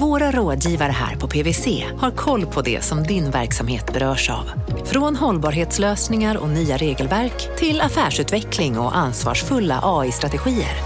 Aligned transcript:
våra 0.00 0.30
rådgivare 0.30 0.92
här 0.92 1.16
på 1.16 1.28
PWC 1.28 1.84
har 1.98 2.10
koll 2.10 2.46
på 2.46 2.62
det 2.62 2.84
som 2.84 3.02
din 3.02 3.30
verksamhet 3.30 3.92
berörs 3.92 4.30
av. 4.30 4.50
Från 4.84 5.16
hållbarhetslösningar 5.16 6.36
och 6.36 6.48
nya 6.48 6.76
regelverk 6.76 7.56
till 7.58 7.80
affärsutveckling 7.80 8.78
och 8.78 8.96
ansvarsfulla 8.96 9.80
AI-strategier. 9.82 10.76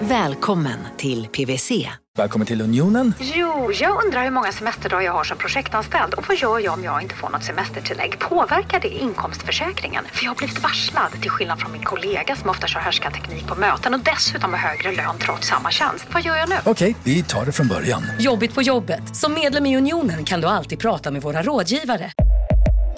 Välkommen 0.00 0.78
till 0.96 1.26
PWC. 1.26 1.88
Välkommen 2.18 2.46
till 2.46 2.60
Unionen. 2.60 3.14
Jo, 3.20 3.72
jag 3.72 4.04
undrar 4.04 4.24
hur 4.24 4.30
många 4.30 4.52
semesterdagar 4.52 5.02
jag 5.04 5.12
har 5.12 5.24
som 5.24 5.38
projektanställd 5.38 6.14
och 6.14 6.24
vad 6.28 6.36
gör 6.36 6.58
jag 6.58 6.74
om 6.74 6.84
jag 6.84 7.02
inte 7.02 7.14
får 7.14 7.28
något 7.28 7.44
semestertillägg? 7.44 8.18
Påverkar 8.18 8.80
det 8.80 8.88
inkomstförsäkringen? 8.88 10.04
För 10.12 10.24
jag 10.24 10.30
har 10.30 10.36
blivit 10.36 10.62
varslad, 10.62 11.12
till 11.20 11.30
skillnad 11.30 11.60
från 11.60 11.72
min 11.72 11.82
kollega 11.82 12.36
som 12.36 12.50
ofta 12.50 12.66
kör 12.66 12.80
härskarteknik 12.80 13.46
på 13.46 13.54
möten 13.54 13.94
och 13.94 14.00
dessutom 14.00 14.50
har 14.52 14.58
högre 14.58 14.92
lön 14.92 15.16
trots 15.18 15.48
samma 15.48 15.70
tjänst. 15.70 16.06
Vad 16.12 16.22
gör 16.22 16.36
jag 16.36 16.48
nu? 16.48 16.54
Okej, 16.64 16.96
vi 17.04 17.22
tar 17.22 17.44
det 17.46 17.52
från 17.52 17.68
början. 17.68 18.02
Jobbigt 18.18 18.54
på 18.60 18.64
jobbet. 18.64 19.16
Som 19.16 19.34
medlem 19.34 19.66
i 19.66 19.76
Unionen 19.76 20.24
kan 20.24 20.40
du 20.40 20.46
alltid 20.46 20.78
prata 20.78 21.10
med 21.10 21.22
våra 21.22 21.42
rådgivare. 21.42 22.12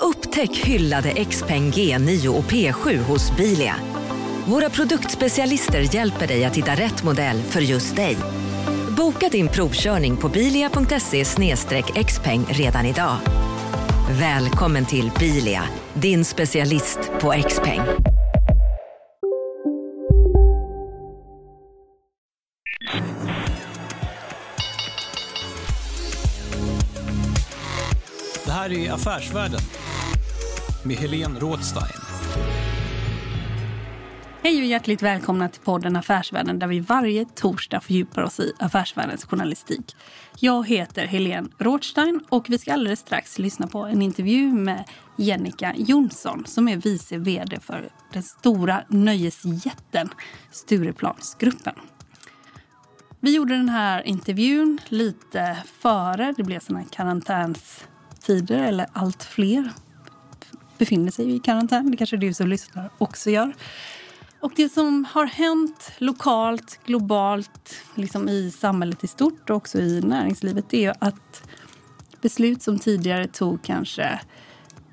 Upptäck 0.01 0.57
hyllade 0.57 1.25
XPeng 1.25 1.71
G9 1.71 2.29
och 2.29 2.45
P7 2.45 2.99
hos 2.99 3.37
Bilia. 3.37 3.75
Våra 4.47 4.71
produktspecialister 4.71 5.95
hjälper 5.95 6.27
dig 6.27 6.45
att 6.45 6.57
hitta 6.57 6.75
rätt 6.75 7.05
modell 7.05 7.43
för 7.43 7.61
just 7.61 7.97
dig. 7.97 8.17
Boka 8.97 9.29
din 9.29 9.49
provkörning 9.49 10.17
på 10.17 10.29
bilia.se 10.29 11.25
xpeng 12.05 12.45
redan 12.49 12.87
idag. 12.87 13.17
Välkommen 14.21 14.85
till 14.85 15.11
Bilia, 15.19 15.63
din 15.95 16.25
specialist 16.25 16.99
på 17.21 17.33
XPeng. 17.49 17.81
peng 17.81 18.22
här 28.63 28.73
är 28.73 28.93
Affärsvärlden 28.93 29.61
med 30.85 30.97
Helene 30.97 31.41
Rådstein. 31.41 32.01
Hej 34.43 34.59
och 34.59 34.65
hjärtligt 34.65 35.03
välkomna 35.03 35.49
till 35.49 35.61
podden 35.61 35.97
Affärsvärlden 35.97 36.59
där 36.59 36.67
vi 36.67 36.81
varje 36.81 37.25
torsdag 37.25 37.81
fördjupar 37.81 38.23
oss 38.23 38.41
i 38.41 38.53
affärsvärldens 38.59 39.25
journalistik. 39.25 39.97
Jag 40.41 40.69
heter 40.69 41.07
Helene 41.07 41.49
Rådstein 41.59 42.21
och 42.29 42.51
vi 42.51 42.59
ska 42.59 42.73
alldeles 42.73 43.01
strax 43.01 43.39
lyssna 43.39 43.67
på 43.67 43.79
en 43.79 44.03
intervju 44.03 44.53
med 44.53 44.85
Jennica 45.17 45.75
Jonsson 45.77 46.45
som 46.47 46.69
är 46.69 46.77
vice 46.77 47.19
vd 47.19 47.61
för 47.61 47.89
den 48.13 48.23
stora 48.23 48.85
nöjesjätten 48.89 50.09
Stureplansgruppen. 50.51 51.75
Vi 53.21 53.37
gjorde 53.37 53.57
den 53.57 53.69
här 53.69 54.03
intervjun 54.03 54.81
lite 54.89 55.57
före 55.81 56.35
det 56.37 56.43
blev 56.43 56.61
såna 56.61 56.85
tider, 58.23 58.63
eller 58.63 58.87
allt 58.93 59.25
fler 59.25 59.73
befinner 60.79 61.11
sig 61.11 61.37
i 61.37 61.39
karantän. 61.39 61.91
Det 61.91 61.97
kanske 61.97 62.17
du 62.17 62.35
som 62.35 62.49
lyssnar 62.49 62.91
också 62.99 63.31
gör. 63.31 63.55
Och 64.41 64.53
det 64.57 64.69
som 64.69 65.05
har 65.05 65.27
hänt 65.27 65.93
lokalt, 65.99 66.81
globalt, 66.85 67.75
liksom 67.95 68.29
i 68.29 68.51
samhället 68.51 69.05
i 69.05 69.07
stort 69.07 69.51
och 69.51 69.57
också 69.57 69.79
i 69.79 70.01
näringslivet 70.01 70.65
det 70.69 70.85
är 70.85 70.95
att 70.99 71.43
beslut 72.21 72.63
som 72.63 72.79
tidigare 72.79 73.27
tog 73.27 73.63
kanske 73.63 74.21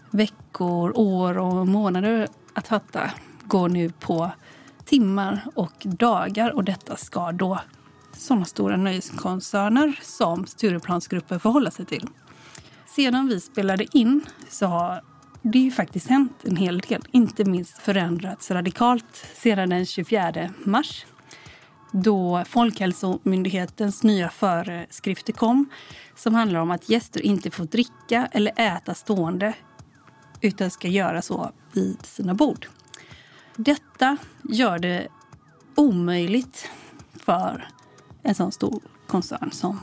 veckor, 0.09 0.91
år 0.95 1.37
och 1.37 1.67
månader 1.67 2.27
att 2.53 2.67
fatta 2.67 3.11
går 3.43 3.69
nu 3.69 3.89
på 3.89 4.31
timmar 4.85 5.41
och 5.55 5.81
dagar. 5.83 6.55
Och 6.55 6.63
detta 6.63 6.95
ska 6.95 7.31
då 7.31 7.59
sådana 8.13 8.45
stora 8.45 8.77
nöjeskoncerner 8.77 9.99
som 10.03 10.45
Stureplansgruppen 10.45 11.39
förhålla 11.39 11.71
sig 11.71 11.85
till. 11.85 12.07
Sedan 12.95 13.27
vi 13.27 13.39
spelade 13.39 13.97
in 13.97 14.21
så 14.49 14.65
har 14.65 15.01
det 15.41 15.59
ju 15.59 15.71
faktiskt 15.71 16.07
hänt 16.07 16.33
en 16.43 16.55
hel 16.55 16.79
del. 16.79 17.01
Inte 17.11 17.45
minst 17.45 17.77
förändrats 17.77 18.51
radikalt 18.51 19.25
sedan 19.33 19.69
den 19.69 19.85
24 19.85 20.49
mars 20.63 21.05
då 21.91 22.43
Folkhälsomyndighetens 22.47 24.03
nya 24.03 24.29
föreskrifter 24.29 25.33
kom 25.33 25.69
som 26.15 26.35
handlar 26.35 26.59
om 26.59 26.71
att 26.71 26.89
gäster 26.89 27.21
inte 27.21 27.51
får 27.51 27.65
dricka 27.65 28.29
eller 28.31 28.53
äta 28.59 28.93
stående 28.93 29.53
utan 30.41 30.71
ska 30.71 30.87
göra 30.87 31.21
så 31.21 31.51
vid 31.73 32.05
sina 32.05 32.33
bord. 32.33 32.67
Detta 33.55 34.17
gör 34.43 34.79
det 34.79 35.07
omöjligt 35.75 36.69
för 37.13 37.67
en 38.23 38.35
sån 38.35 38.51
stor 38.51 38.81
koncern 39.07 39.51
som 39.51 39.79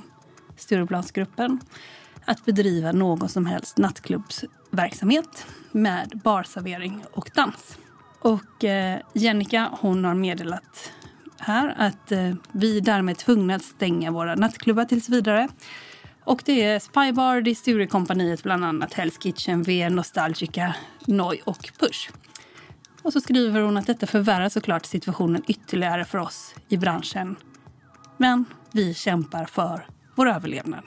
Stureplansgruppen 0.56 1.60
att 2.26 2.44
bedriva 2.44 2.92
någon 2.92 3.28
som 3.28 3.46
helst 3.46 3.78
nattklubbsverksamhet 3.78 5.46
med 5.72 6.20
barservering 6.24 7.04
och 7.12 7.30
dans. 7.34 7.78
Och 8.20 8.64
eh, 8.64 9.00
Jennica 9.12 9.70
hon 9.80 10.04
har 10.04 10.14
meddelat 10.14 10.92
här 11.38 11.74
att 11.78 12.12
eh, 12.12 12.34
vi 12.52 12.80
därmed 12.80 13.12
är 13.12 13.18
tvungna 13.18 13.54
att 13.54 13.62
stänga 13.62 14.10
våra 14.10 14.34
nattklubbar 14.34 14.84
tills 14.84 15.08
vidare. 15.08 15.48
Och 16.24 16.42
det 16.44 16.62
är 16.62 16.78
Spybar, 16.78 17.40
det 17.40 17.50
är 17.50 17.54
Sturecompagniet 17.54 18.42
bland 18.42 18.64
annat, 18.64 18.94
Hell's 18.94 19.22
Kitchen, 19.22 19.62
V, 19.62 19.88
Nostalgica, 19.88 20.74
Noi 21.06 21.40
och 21.44 21.70
Push. 21.78 22.10
Och 23.02 23.12
så 23.12 23.20
skriver 23.20 23.60
hon 23.60 23.76
att 23.76 23.86
detta 23.86 24.06
förvärrar 24.06 24.48
såklart 24.48 24.86
situationen 24.86 25.42
ytterligare 25.46 26.04
för 26.04 26.18
oss 26.18 26.54
i 26.68 26.76
branschen. 26.76 27.36
Men 28.16 28.44
vi 28.72 28.94
kämpar 28.94 29.44
för 29.44 29.86
vår 30.14 30.28
överlevnad. 30.28 30.82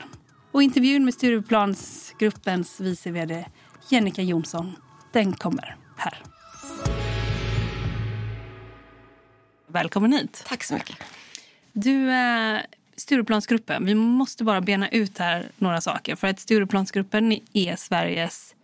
Och 0.52 0.64
intervjun 0.64 1.06
med 1.06 1.14
Stureplansgruppens 1.14 2.80
vice 2.80 3.12
vd 3.12 3.46
Jennica 3.90 4.22
Jonsson, 4.22 4.76
den 5.12 5.34
kommer 5.34 5.76
här. 5.98 6.24
Välkommen 9.68 10.14
hit. 10.14 10.44
Tack 10.48 10.64
så 10.64 10.74
mycket. 10.74 10.98
Du, 11.74 12.12
eh, 12.12 12.60
Stureplansgruppen, 12.96 13.86
vi 13.86 13.96
måste 13.96 14.44
bara 14.44 14.62
bena 14.62 14.90
ut 14.90 15.18
här 15.18 15.52
några 15.58 15.82
saker. 15.82 16.16
För 16.16 16.28
att 16.28 16.40
Stureplansgruppen 16.40 17.40
är 17.54 17.76
Sveriges 17.76 18.56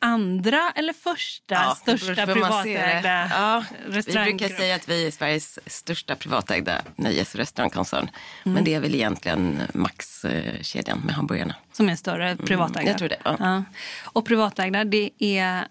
andra 0.00 0.72
eller 0.74 0.92
första 0.92 1.54
Ja, 1.54 1.74
största 1.74 2.26
privatägda 2.26 3.28
Ja, 3.30 3.64
Vi 3.86 4.02
brukar 4.02 4.48
säga 4.48 4.74
att 4.74 4.88
vi 4.88 5.06
är 5.06 5.10
Sveriges 5.10 5.58
största 5.66 6.16
privatägda 6.16 6.82
nöjes 6.96 7.34
och 7.34 7.38
restaurangkoncern. 7.40 8.10
Mm. 8.44 8.54
Men 8.54 8.64
det 8.64 8.74
är 8.74 8.80
väl 8.80 8.94
egentligen 8.94 9.62
Max-kedjan 9.74 10.98
med 11.04 11.14
hamburgarna. 11.14 11.54
Som 11.72 11.88
är 11.88 11.96
större 11.96 12.36
privatägda. 12.36 12.80
Mm, 12.80 12.88
jag 12.90 12.98
tror 12.98 13.08
det, 13.08 13.18
ja. 13.24 13.64
Och 14.04 14.24
privatägda, 14.26 14.84
det 14.84 15.10
är 15.18 15.66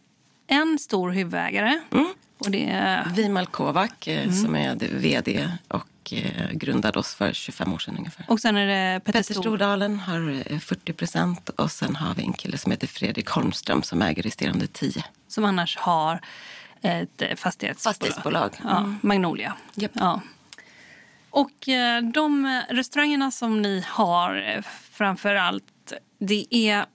en 0.48 0.80
stor 0.80 1.10
huvudägare. 1.12 1.80
Mm. 1.92 2.08
Och 2.40 2.52
det 2.52 2.70
är 2.70 3.06
Vimal 3.16 3.46
Kovac 3.48 3.92
Mm. 4.08 4.30
eh, 4.30 4.36
som 4.36 4.56
är 4.56 4.76
vd 4.76 5.50
och 5.68 5.88
eh, 6.14 6.52
grundade 6.52 7.00
oss 7.00 7.16
för 7.16 7.34
25 7.34 7.74
år 7.74 7.80
sedan 7.80 7.98
ungefär. 7.98 8.26
Och 8.28 8.40
sen 8.40 8.58
är 8.58 8.68
det 8.68 9.00
Petter, 9.00 9.20
Petter 9.20 9.34
Stor. 9.34 9.42
Stordalen 9.42 10.00
har 10.00 10.44
eh, 10.52 10.60
40 10.60 10.94
procent 10.94 11.50
och 11.50 11.72
sen 11.72 11.96
har 11.96 12.14
vi 12.16 12.22
en 12.24 12.34
kille 12.34 12.58
som 12.58 12.72
heter 12.72 12.88
Fredrik 12.88 13.28
Holmström 13.30 13.84
som 13.84 14.02
äger 14.02 14.24
resterande 14.24 14.68
10. 14.68 15.04
som 15.28 15.46
annars 15.46 15.78
har 15.78 16.22
ett 16.82 17.22
eh, 17.22 17.36
fastighetsbolag. 17.36 17.94
Fastighetsbolag. 17.94 18.52
Ja, 18.64 18.78
Mm. 18.78 19.00
Magnolia. 19.04 19.54
Japp. 19.76 19.92
Ja. 19.94 20.22
Och 21.30 21.70
eh, 21.70 22.02
de 22.04 22.62
restaurangerna 22.70 23.32
som 23.32 23.62
ni 23.62 23.84
har 23.88 24.54
eh, 24.56 24.64
framför 24.92 25.36
allt, 25.36 25.64
det 26.20 26.46
är 26.56 26.86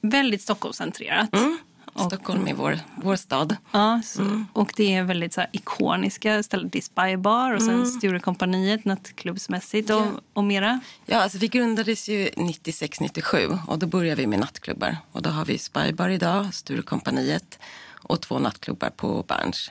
väldigt 0.00 0.42
Stockholmscentrerat. 0.42 1.34
Mm. 1.34 1.58
Stockholm 2.00 2.48
är 2.48 2.54
vår, 2.54 2.78
vår 2.96 3.16
stad. 3.16 3.56
Ja, 3.70 4.00
så, 4.04 4.44
Och 4.52 4.72
det 4.76 4.94
är 4.94 5.02
väldigt 5.04 5.32
så 5.34 5.40
här, 5.40 5.50
ikoniska 5.52 6.42
ställen. 6.42 6.70
Spy 6.82 7.16
Bar 7.16 7.52
och 7.54 7.62
sen 7.62 7.74
Mm. 7.74 7.86
Sturecompagniet 7.86 8.84
nattklubbsmässigt 8.84 9.90
och, 9.90 10.06
och 10.32 10.44
mera. 10.44 10.80
Ja, 11.06 11.22
alltså 11.22 11.38
vi 11.38 11.48
grundades 11.48 12.08
ju 12.08 12.28
96-97 12.28 13.58
och 13.66 13.78
då 13.78 13.86
började 13.86 14.20
vi 14.20 14.26
med 14.26 14.38
nattklubbar. 14.40 14.96
Och 15.12 15.22
då 15.22 15.30
har 15.30 15.44
vi 15.44 15.58
Spybar 15.58 16.08
idag, 16.08 16.54
Sturecompagniet 16.54 17.58
och 18.02 18.20
två 18.20 18.38
nattklubbar 18.38 18.90
på 18.90 19.24
Berns. 19.28 19.70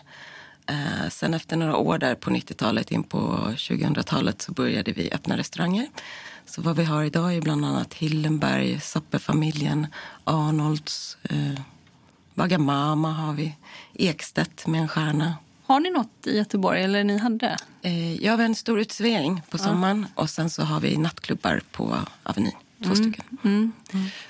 Eh, 0.67 1.09
sen 1.09 1.33
efter 1.33 1.57
några 1.57 1.77
år 1.77 1.97
där 1.97 2.15
på 2.15 2.29
90-talet 2.29 2.91
in 2.91 3.03
på 3.03 3.37
2000-talet 3.57 4.41
så 4.41 4.51
började 4.51 4.91
vi 4.91 5.11
öppna 5.11 5.37
restauranger. 5.37 5.87
Så 6.45 6.61
vad 6.61 6.75
vi 6.75 6.83
har 6.83 7.03
idag 7.03 7.33
är 7.35 7.41
bland 7.41 7.65
annat 7.65 7.93
Hillenberg, 7.93 8.79
Soppefamiljen, 8.81 9.87
Arnolds, 10.23 11.17
eh, 11.23 11.59
Wagamama 12.35 13.11
har 13.11 13.33
vi, 13.33 13.55
Ekstedt 13.93 14.67
med 14.67 14.81
en 14.81 14.87
stjärna. 14.87 15.35
Har 15.65 15.79
ni 15.79 15.89
något 15.89 16.27
i 16.27 16.37
Göteborg? 16.37 16.83
Eller 16.83 17.03
ni 17.03 17.17
hade? 17.17 17.57
Eh, 17.81 18.23
jag 18.23 18.37
har 18.37 18.43
en 18.43 18.55
stor 18.55 18.79
uteservering 18.79 19.41
på 19.49 19.57
sommaren 19.57 20.07
och 20.15 20.29
sen 20.29 20.49
så 20.49 20.63
har 20.63 20.79
vi 20.79 20.97
nattklubbar 20.97 21.61
på 21.71 21.97
Avenyn. 22.23 22.51
Två 22.83 22.95
stycken. 22.95 23.71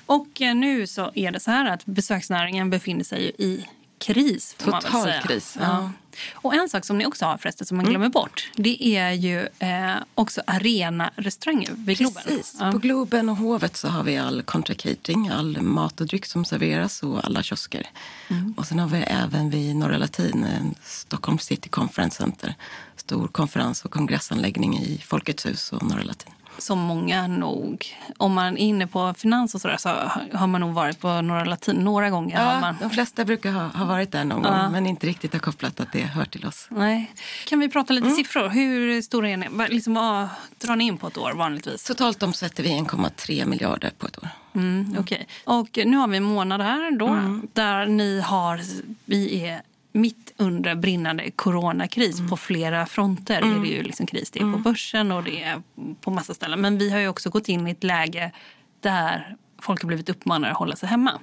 Och 0.06 0.42
eh, 0.42 0.56
nu 0.56 0.88
så 0.88 1.12
är 1.16 1.32
det 1.32 1.40
så 1.40 1.52
här 1.52 1.66
att 1.66 1.86
besöksnäringen 1.86 2.70
befinner 2.70 3.04
sig 3.04 3.32
i 3.38 3.66
kris. 3.98 4.56
Total 4.58 5.14
kris, 5.24 5.58
ja. 5.60 5.92
Och 6.34 6.54
en 6.54 6.70
sak 6.70 6.86
som 6.86 6.98
ni 6.98 7.06
också 7.06 7.26
har 7.26 7.38
förresten 7.38 7.68
som 7.68 7.78
man 7.78 7.86
glömmer 7.86 8.10
bort. 8.10 8.52
Det 8.56 8.98
är 8.98 9.12
ju 9.12 9.48
eh, 9.60 9.96
också 10.16 10.42
arena-restauranger 10.48 11.72
vid 11.78 11.98
Globen. 11.98 12.24
Precis. 12.24 12.56
Ja. 12.60 12.72
På 12.72 12.78
Globen 12.78 13.30
och 13.30 13.38
Hovet 13.38 13.78
så 13.78 13.88
har 13.88 14.04
vi 14.04 14.18
all 14.18 14.42
contra 14.42 14.76
catering, 14.76 15.30
all 15.30 15.62
mat 15.62 16.02
och 16.02 16.08
dryck 16.08 16.26
som 16.26 16.46
serveras 16.46 17.04
och 17.04 17.26
alla 17.26 17.44
kiosker. 17.44 17.88
Mm. 18.28 18.54
Och 18.58 18.66
sen 18.66 18.80
har 18.80 18.88
vi 18.88 18.98
även 18.98 19.50
vid 19.50 19.76
Norra 19.76 19.98
Latin, 19.98 20.44
en 20.44 20.76
Stockholm 20.84 21.40
City 21.40 21.70
Conference 21.70 22.18
Center. 22.18 22.56
Stor 22.96 23.28
konferens 23.28 23.86
och 23.86 23.92
kongressanläggning 23.92 24.78
i 24.78 25.02
Folkets 25.06 25.46
hus 25.46 25.72
och 25.72 25.84
Norra 25.84 26.04
Latin. 26.04 26.32
Som 26.58 26.80
många 26.80 27.28
nog... 27.28 27.86
Om 28.18 28.34
man 28.34 28.58
är 28.58 28.62
inne 28.62 28.88
på 28.88 29.14
finans 29.18 29.56
och 29.56 29.62
sådär 29.62 29.78
så 29.78 29.90
har 30.38 30.48
man 30.48 30.62
nog 30.62 30.74
varit 30.74 31.00
på 31.00 31.22
Norra 31.22 31.46
Latin 31.46 31.76
några 31.76 32.10
gånger. 32.10 32.38
har 32.38 32.54
Ja, 32.54 32.60
man. 32.60 32.76
de 32.82 32.90
flesta 32.90 33.26
brukar 33.26 33.52
ha, 33.52 33.68
ha 33.68 33.86
varit 33.86 34.12
där 34.12 34.24
någon 34.24 34.42
gång 34.42 34.72
men 34.72 34.88
inte 34.88 35.08
riktigt 35.08 35.34
har 35.34 35.40
kopplat 35.40 35.80
att 35.80 35.92
det 35.92 36.02
hör 36.02 36.26
till 36.26 36.46
oss. 36.46 36.68
Nej. 36.72 37.12
Kan 37.48 37.60
vi 37.60 37.70
prata 37.70 37.94
Mm. 37.94 38.04
lite 38.04 38.16
siffror? 38.16 38.50
Hur 38.50 39.02
stora 39.02 39.30
är 39.30 39.38
ni? 39.38 39.48
Liksom, 39.70 39.94
vad 39.94 40.28
drar 40.62 40.76
ni 40.76 40.84
in 40.84 40.98
på 40.98 41.08
ett 41.08 41.18
år 41.18 41.34
vanligtvis? 41.34 41.84
Totalt 41.84 42.24
omsätter 42.24 42.64
vi 42.64 42.70
1,3 42.70 43.46
miljarder 43.46 43.92
på 43.98 44.08
ett 44.08 44.18
år. 44.24 44.30
Mm, 44.56 44.96
Okej. 45.00 45.28
Och 45.46 45.70
nu 45.86 45.98
har 45.98 46.08
vi 46.08 46.18
en 46.18 46.24
månad 46.24 46.62
här 46.62 46.92
då, 46.98 47.08
Mm. 47.08 47.48
där 47.54 47.86
ni 47.86 48.22
har... 48.22 48.62
Vi 49.06 49.46
är 49.46 49.62
mitt 49.96 50.34
under 50.38 50.76
brinnande 50.76 51.32
coronakris. 51.32 52.20
Mm. 52.20 52.30
På 52.30 52.38
flera 52.38 52.86
fronter 52.86 53.42
är 53.42 53.60
det 53.60 53.68
ju 53.68 53.84
liksom 53.84 54.06
kris. 54.06 54.32
Det 54.32 54.40
är 54.40 54.52
på 54.52 54.58
börsen 54.58 55.12
och 55.12 55.24
det 55.24 55.44
är 55.44 55.62
på 56.02 56.12
massa 56.12 56.34
ställen. 56.34 56.62
Men 56.62 56.78
vi 56.78 56.90
har 56.90 57.00
ju 57.00 57.08
också 57.08 57.30
gått 57.30 57.50
in 57.50 57.68
i 57.68 57.72
ett 57.72 57.84
läge 57.84 58.32
där 58.80 59.36
folk 59.62 59.82
har 59.82 59.88
blivit 59.88 60.10
uppmanade 60.10 60.52
att 60.52 60.58
hålla 60.58 60.76
sig 60.76 60.90
hemma. 60.90 61.20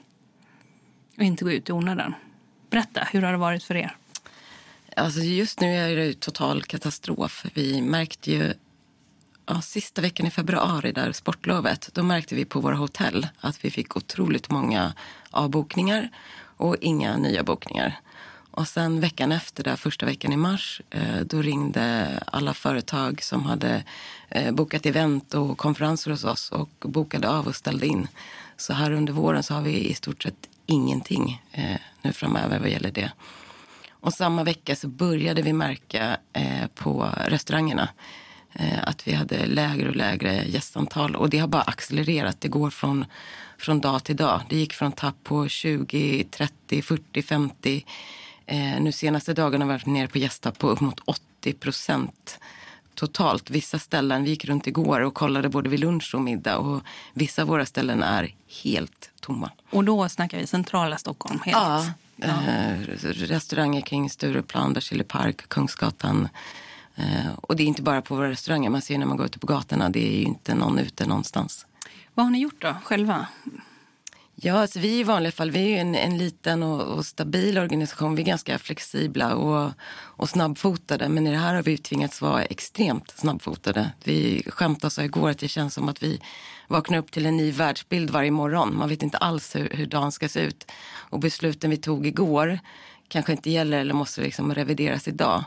Och 1.16 1.22
inte 1.22 1.44
gå 1.44 1.50
ut 1.50 1.68
i 1.68 1.72
onödan. 1.72 2.14
Berätta, 2.70 3.08
hur 3.12 3.22
har 3.22 3.32
det 3.32 3.38
varit 3.38 3.62
för 3.62 3.74
er? 3.74 3.96
Alltså 4.96 5.20
just 5.20 5.60
nu 5.60 5.74
är 5.74 5.96
det 5.96 6.20
total 6.20 6.62
katastrof. 6.62 7.46
Vi 7.54 7.82
märkte 7.82 8.32
ju 8.32 8.54
ja, 9.46 9.60
sista 9.60 10.02
veckan 10.02 10.26
i 10.26 10.30
februari, 10.30 10.92
där 10.92 11.12
sportlovet, 11.12 11.90
då 11.92 12.02
märkte 12.02 12.34
vi 12.34 12.44
på 12.44 12.60
våra 12.60 12.76
hotell 12.76 13.26
att 13.40 13.64
vi 13.64 13.70
fick 13.70 13.96
otroligt 13.96 14.50
många 14.50 14.94
avbokningar 15.30 16.08
och 16.56 16.76
inga 16.80 17.16
nya 17.16 17.42
bokningar. 17.42 18.00
Och 18.52 18.68
sen 18.68 19.00
veckan 19.00 19.32
efter, 19.32 19.64
där, 19.64 19.76
första 19.76 20.06
veckan 20.06 20.32
i 20.32 20.36
mars, 20.36 20.80
eh, 20.90 21.20
då 21.20 21.42
ringde 21.42 22.18
alla 22.26 22.54
företag 22.54 23.22
som 23.22 23.44
hade 23.44 23.84
eh, 24.28 24.52
bokat 24.52 24.86
event 24.86 25.34
och 25.34 25.58
konferenser 25.58 26.10
hos 26.10 26.24
oss 26.24 26.52
och 26.52 26.70
bokade 26.80 27.28
av 27.28 27.46
och 27.46 27.56
ställde 27.56 27.86
in. 27.86 28.08
Så 28.56 28.72
här 28.72 28.90
under 28.90 29.12
våren 29.12 29.42
så 29.42 29.54
har 29.54 29.62
vi 29.62 29.90
i 29.90 29.94
stort 29.94 30.22
sett 30.22 30.48
ingenting 30.66 31.42
eh, 31.52 31.76
nu 32.02 32.12
framöver 32.12 32.58
vad 32.58 32.70
gäller 32.70 32.90
det. 32.90 33.12
Och 33.90 34.12
samma 34.12 34.44
vecka 34.44 34.76
så 34.76 34.88
började 34.88 35.42
vi 35.42 35.52
märka 35.52 36.16
eh, 36.32 36.66
på 36.74 37.10
restaurangerna 37.26 37.88
eh, 38.52 38.82
att 38.82 39.08
vi 39.08 39.12
hade 39.12 39.46
lägre 39.46 39.88
och 39.88 39.96
lägre 39.96 40.44
gästantal. 40.44 41.16
Och 41.16 41.30
det 41.30 41.38
har 41.38 41.48
bara 41.48 41.62
accelererat. 41.62 42.40
Det 42.40 42.48
går 42.48 42.70
från, 42.70 43.04
från 43.58 43.80
dag 43.80 44.04
till 44.04 44.16
dag. 44.16 44.40
Det 44.48 44.56
gick 44.56 44.72
från 44.72 44.92
tapp 44.92 45.16
på 45.24 45.48
20, 45.48 46.24
30, 46.30 46.82
40, 46.82 47.22
50. 47.22 47.84
Eh, 48.52 48.80
nu 48.80 48.92
senaste 48.92 49.34
dagarna 49.34 49.64
har 49.64 49.72
vi 49.72 49.74
varit 49.74 49.86
nere 49.86 50.08
på 50.08 50.18
gästtapp 50.18 50.58
på 50.58 50.68
upp 50.68 50.80
mot 50.80 51.00
80 51.04 51.52
procent 51.52 52.38
totalt. 52.94 53.50
Vissa 53.50 53.78
ställen, 53.78 54.24
vi 54.24 54.30
gick 54.30 54.44
runt 54.44 54.66
igår 54.66 55.00
och 55.00 55.14
kollade 55.14 55.48
både 55.48 55.68
vid 55.70 55.80
lunch 55.80 56.14
och 56.14 56.20
middag 56.20 56.58
och 56.58 56.82
vissa 57.12 57.42
av 57.42 57.48
våra 57.48 57.66
ställen 57.66 58.02
är 58.02 58.34
helt 58.62 59.10
tomma. 59.20 59.50
Och 59.70 59.84
då 59.84 60.08
snackar 60.08 60.38
vi 60.38 60.46
centrala 60.46 60.96
Stockholm. 60.96 61.40
Helt. 61.44 61.56
Ja, 61.56 61.86
Eh, 62.22 62.78
restauranger 63.14 63.80
kring 63.80 64.10
Stureplan, 64.10 64.72
Berzelii 64.72 65.04
park, 65.04 65.48
Kungsgatan. 65.48 66.28
Eh, 66.94 67.32
och 67.40 67.56
det 67.56 67.62
är 67.62 67.66
inte 67.66 67.82
bara 67.82 68.02
på 68.02 68.16
våra 68.16 68.30
restauranger. 68.30 68.70
Man 68.70 68.82
ser 68.82 68.98
när 68.98 69.06
man 69.06 69.16
går 69.16 69.26
ute 69.26 69.38
på 69.38 69.46
gatorna. 69.46 69.88
Det 69.88 70.18
är 70.18 70.22
inte 70.22 70.54
någon 70.54 70.78
ute 70.78 71.06
någonstans. 71.06 71.66
Vad 72.14 72.26
har 72.26 72.30
ni 72.30 72.38
gjort 72.38 72.62
då, 72.62 72.74
själva? 72.84 73.26
Ja, 74.44 74.60
alltså 74.60 74.78
vi 74.78 75.00
i 75.00 75.02
vanliga 75.02 75.32
fall, 75.32 75.50
vi 75.50 75.60
är 75.62 75.68
ju 75.68 75.76
en, 75.76 75.94
en 75.94 76.18
liten 76.18 76.62
och, 76.62 76.80
och 76.82 77.06
stabil 77.06 77.58
organisation. 77.58 78.14
Vi 78.14 78.22
är 78.22 78.26
ganska 78.26 78.58
flexibla 78.58 79.34
och, 79.34 79.72
och 79.92 80.28
snabbfotade. 80.28 81.08
Men 81.08 81.26
i 81.26 81.30
det 81.30 81.36
här 81.36 81.54
har 81.54 81.62
vi 81.62 81.78
tvingats 81.78 82.20
vara 82.20 82.44
extremt 82.44 83.10
snabbfotade. 83.10 83.92
Vi 84.04 84.42
skämtade 84.46 84.90
så 84.90 85.02
igår 85.02 85.30
att 85.30 85.38
det 85.38 85.48
känns 85.48 85.74
som 85.74 85.88
att 85.88 86.02
vi 86.02 86.20
vaknar 86.68 86.98
upp 86.98 87.10
till 87.10 87.26
en 87.26 87.36
ny 87.36 87.50
världsbild 87.50 88.10
varje 88.10 88.30
morgon. 88.30 88.76
Man 88.76 88.88
vet 88.88 89.02
inte 89.02 89.18
alls 89.18 89.56
hur, 89.56 89.68
hur 89.70 89.86
dagen 89.86 90.12
ska 90.12 90.28
se 90.28 90.40
ut. 90.40 90.70
Och 90.94 91.18
besluten 91.18 91.70
vi 91.70 91.76
tog 91.76 92.06
igår 92.06 92.58
kanske 93.08 93.32
inte 93.32 93.50
gäller 93.50 93.78
eller 93.80 93.94
måste 93.94 94.20
liksom 94.20 94.54
revideras 94.54 95.08
idag. 95.08 95.44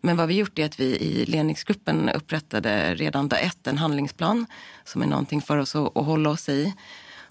Men 0.00 0.16
vad 0.16 0.28
vi 0.28 0.34
gjort 0.34 0.58
är 0.58 0.64
att 0.64 0.80
vi 0.80 0.84
i 0.84 1.26
ledningsgruppen 1.26 2.08
upprättade 2.08 2.94
redan 2.94 3.28
dag 3.28 3.40
ett 3.40 3.66
en 3.66 3.78
handlingsplan 3.78 4.46
som 4.84 5.02
är 5.02 5.06
någonting 5.06 5.42
för 5.42 5.56
oss 5.56 5.76
att, 5.76 5.96
att 5.96 6.06
hålla 6.06 6.30
oss 6.30 6.48
i. 6.48 6.74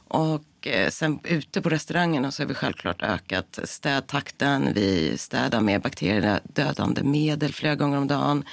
Och 0.08 0.44
Eh, 0.68 0.90
sen 0.90 1.20
ute 1.24 1.62
på 1.62 1.70
restaurangerna 1.70 2.32
så 2.32 2.44
har 2.44 2.48
vi 2.48 2.54
självklart 2.54 3.02
ökat 3.02 3.60
städtakten. 3.64 4.74
Vi 4.74 5.18
städar 5.18 5.62
med 5.62 5.82
bakteriedödande 5.82 7.04
medel 7.04 7.54
flera 7.54 7.76
gånger 7.76 7.98
om 7.98 8.08
dagen. 8.08 8.44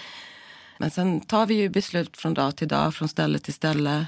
Men 0.78 0.90
sen 0.90 1.20
tar 1.20 1.46
vi 1.46 1.54
ju 1.54 1.68
beslut 1.68 2.16
från 2.16 2.34
dag 2.34 2.56
till 2.56 2.68
dag, 2.68 2.94
från 2.94 3.08
ställe 3.08 3.38
till 3.38 3.54
ställe. 3.54 4.06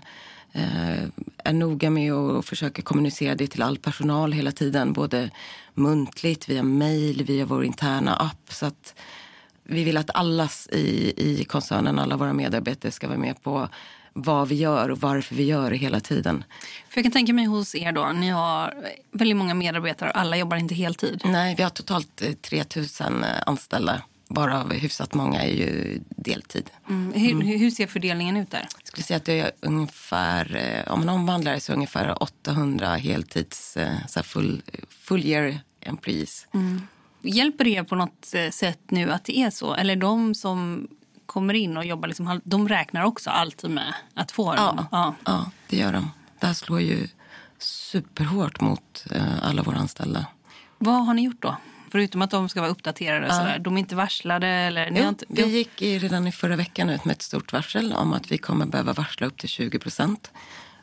Eh, 0.52 1.02
är 1.44 1.52
noga 1.52 1.90
med 1.90 2.12
att 2.12 2.46
försöka 2.46 2.82
kommunicera 2.82 3.34
det 3.34 3.46
till 3.46 3.62
all 3.62 3.78
personal 3.78 4.32
hela 4.32 4.52
tiden. 4.52 4.93
Både 4.93 5.31
muntligt, 5.75 6.48
via 6.48 6.62
mejl, 6.62 7.25
via 7.25 7.44
vår 7.44 7.64
interna 7.64 8.16
app. 8.16 8.52
Så 8.52 8.66
att 8.66 8.94
vi 9.64 9.84
vill 9.84 9.96
att 9.96 10.10
alla 10.14 10.48
i, 10.70 11.12
i 11.16 11.44
koncernen, 11.44 11.98
alla 11.98 12.16
våra 12.16 12.32
medarbetare 12.32 12.93
ska 12.93 13.08
vara 13.08 13.19
med 13.19 13.43
på 13.43 13.69
vad 14.12 14.48
vi 14.48 14.54
gör 14.54 14.88
och 14.88 14.98
varför 14.98 15.34
vi 15.34 15.44
gör 15.44 15.70
det 15.70 15.76
hela 15.76 16.00
tiden. 16.00 16.44
För 16.88 16.98
jag 16.98 17.04
kan 17.04 17.12
tänka 17.12 17.32
mig 17.32 17.44
hos 17.44 17.74
er 17.74 17.92
då, 17.92 18.12
ni 18.12 18.28
har 18.28 18.74
väldigt 19.12 19.36
många 19.36 19.54
medarbetare 19.54 20.10
och 20.10 20.16
alla 20.16 20.36
jobbar 20.36 20.56
inte 20.56 20.74
heltid. 20.74 21.20
Nej, 21.24 21.54
vi 21.56 21.62
har 21.62 21.70
totalt 21.70 22.22
eh, 22.22 22.32
3 22.32 22.64
000 22.76 23.24
anställda, 23.46 24.02
varav 24.28 24.72
hyfsat 24.72 25.14
många 25.14 25.42
är 25.42 25.50
ju 25.50 26.00
deltid. 26.08 26.70
Mm. 26.88 27.12
Hur, 27.12 27.58
hur 27.58 27.70
ser 27.70 27.86
fördelningen 27.86 28.36
ut 28.36 28.50
där? 28.50 28.68
Jag 28.78 28.86
skulle 28.86 29.04
säga 29.04 29.16
att 29.16 29.24
det 29.24 29.40
är 29.40 29.50
ungefär, 29.60 30.56
eh, 30.56 30.92
om 30.92 31.00
man 31.00 31.08
omvandlar 31.08 31.52
det 31.52 31.60
så 31.60 31.72
ungefär 31.72 32.22
800 32.22 32.88
heltids, 32.94 33.76
eh, 33.76 34.06
så 34.08 34.22
full, 34.22 34.62
full 34.88 35.24
year 35.24 35.58
employees. 35.80 36.46
Hjälper 37.22 37.64
det 37.64 37.84
på 37.84 37.94
något 37.94 38.34
eh, 38.34 38.50
sätt 38.50 38.80
nu 38.88 39.12
att 39.12 39.24
det 39.24 39.38
är 39.38 39.50
så? 39.50 39.74
Eller 39.74 39.96
de 39.96 40.34
som 40.34 40.88
kommer 41.32 41.55
in 41.55 41.77
och 41.77 41.84
jobbar, 41.84 42.08
liksom, 42.08 42.41
de 42.44 42.69
räknar 42.69 43.03
också 43.05 43.31
alltid 43.31 43.70
med 43.70 43.94
att 44.15 44.31
få 44.32 44.55
Ja, 44.56 44.67
dem? 44.67 44.86
Ja. 44.91 45.15
ja, 45.24 45.51
det 45.69 45.77
gör 45.77 45.93
de. 45.93 46.10
Det 46.41 46.46
här 46.46 46.55
slår 46.55 46.81
ju 46.81 47.08
superhårt 47.58 48.60
mot 48.60 49.05
eh, 49.10 49.44
alla 49.48 49.62
våra 49.62 49.77
anställda. 49.77 50.27
Vad 50.79 51.06
har 51.06 51.15
ni 51.15 51.22
gjort 51.22 51.43
då? 51.43 51.56
Förutom 51.91 52.22
att 52.22 52.31
de 52.31 52.48
ska 52.48 52.60
vara 52.60 52.70
uppdaterade 52.70 53.27
och 53.27 53.34
sådär. 53.34 53.58
De 53.58 53.74
är 53.74 53.79
inte 53.79 53.94
varslade? 53.96 54.46
Eller, 54.46 54.91
ni 54.91 55.01
Jo, 55.01 55.08
inte, 55.08 55.24
vi 55.29 55.46
gick 55.46 55.82
i, 55.82 55.98
redan 55.98 56.27
i 56.27 56.32
förra 56.32 56.56
veckan 56.56 56.91
ut 56.91 57.05
med 57.05 57.12
ett 57.12 57.22
stort 57.22 57.53
varsel 57.53 57.93
om 57.93 58.12
att 58.12 58.32
vi 58.32 58.39
kommer 58.39 58.67
behöva 58.67 58.93
varsla 58.93 59.27
upp 59.27 59.39
till 59.39 59.48
20 59.48 59.79
procent 59.79 60.31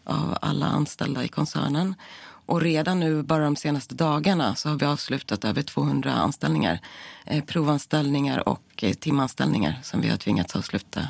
av 0.03 0.37
alla 0.41 0.65
anställda 0.65 1.23
i 1.23 1.27
koncernen. 1.27 1.95
Och 2.49 2.61
redan 2.61 2.99
nu, 2.99 3.23
bara 3.23 3.43
de 3.43 3.55
senaste 3.55 3.95
dagarna, 3.95 4.55
så 4.55 4.69
har 4.69 4.75
vi 4.75 4.85
avslutat 4.85 5.45
över 5.45 5.61
200 5.61 6.11
anställningar. 6.11 6.79
Eh, 7.25 7.43
provanställningar 7.43 8.49
och 8.49 8.63
eh, 8.83 8.93
timanställningar 8.93 9.75
som 9.83 10.01
vi 10.01 10.09
har 10.09 10.17
tvingats 10.17 10.55
avsluta 10.55 11.07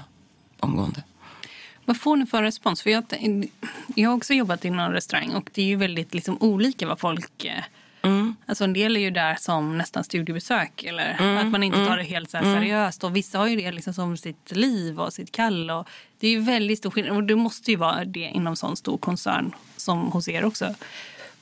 omgående. 0.60 1.03
Vad 1.86 1.98
får 2.00 2.15
ni 2.15 2.25
för 2.25 2.43
respons? 2.43 2.81
För 2.81 2.89
jag, 2.89 3.03
jag 3.96 4.10
har 4.10 4.17
också 4.17 4.34
jobbat 4.34 4.65
inom 4.65 4.91
restaurang 4.91 5.29
och 5.36 5.50
det 5.53 5.62
är 5.62 5.65
ju 5.65 5.75
väldigt 5.75 6.13
liksom 6.13 6.38
olika 6.39 6.88
vad 6.88 7.00
folk... 7.00 7.46
eh, 7.46 7.63
Alltså 8.46 8.63
en 8.63 8.74
del 8.74 8.96
är 8.98 9.01
ju 9.01 9.12
där 9.12 9.36
som 9.39 9.77
nästan 9.77 10.03
studiebesök 10.03 10.84
eller 10.84 11.38
att 11.39 11.51
man 11.51 11.63
inte 11.63 11.86
tar 11.86 11.98
det 11.98 12.03
helt 12.03 12.29
så 12.29 12.38
här 12.38 12.43
seriöst. 12.43 13.03
Och 13.03 13.15
vissa 13.15 13.38
har 13.38 13.48
ju 13.48 13.55
det 13.55 13.72
liksom 13.72 13.93
som 13.93 14.17
sitt 14.17 14.51
liv 14.51 15.00
och 15.00 15.13
sitt 15.13 15.31
kall. 15.31 15.69
Och 15.72 15.88
det 16.19 16.27
är 16.27 16.31
ju 16.31 16.39
väldigt 16.39 16.77
stor 16.77 16.91
skillnad 16.91 17.17
och 17.17 17.24
det 17.24 17.36
måste 17.36 17.72
ju 17.72 17.77
vara 17.77 18.05
det 18.05 18.19
inom 18.34 18.55
sån 18.55 18.77
stor 18.77 18.98
koncern 18.98 19.51
som 19.77 20.12
hos 20.12 20.27
er 20.27 20.46
också. 20.46 20.75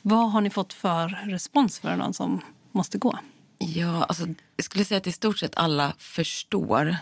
Vad 0.02 0.32
har 0.32 0.42
ni 0.42 0.50
fått 0.50 0.74
för 0.74 1.08
respons 1.08 1.80
för 1.80 1.96
någon 1.96 2.14
som 2.14 2.42
måste 2.72 2.98
gå? 2.98 3.20
Ja, 3.58 4.04
alltså, 4.04 4.28
jag 4.56 4.66
skulle 4.66 4.86
säga 4.86 4.98
att 4.98 5.08
i 5.08 5.12
stort 5.12 5.40
sett 5.40 5.58
alla 5.58 5.94
förstår 5.98 6.96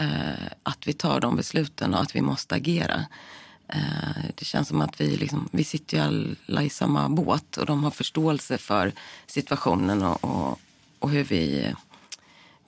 eh, 0.00 0.46
att 0.62 0.86
vi 0.86 0.92
tar 0.92 1.20
de 1.20 1.36
besluten 1.36 1.94
och 1.94 2.00
att 2.00 2.16
vi 2.16 2.20
måste 2.20 2.54
agera. 2.54 3.06
Eh, 3.68 4.24
det 4.34 4.44
känns 4.44 4.68
som 4.68 4.80
att 4.80 5.00
vi, 5.00 5.16
liksom, 5.16 5.48
vi 5.52 5.64
sitter 5.64 5.96
ju 5.96 6.36
alla 6.48 6.62
i 6.62 6.70
samma 6.70 7.08
båt 7.08 7.56
och 7.56 7.66
de 7.66 7.84
har 7.84 7.90
förståelse 7.90 8.58
för 8.58 8.92
situationen 9.26 10.02
och, 10.02 10.24
och, 10.24 10.60
och 10.98 11.10
hur 11.10 11.24
vi 11.24 11.74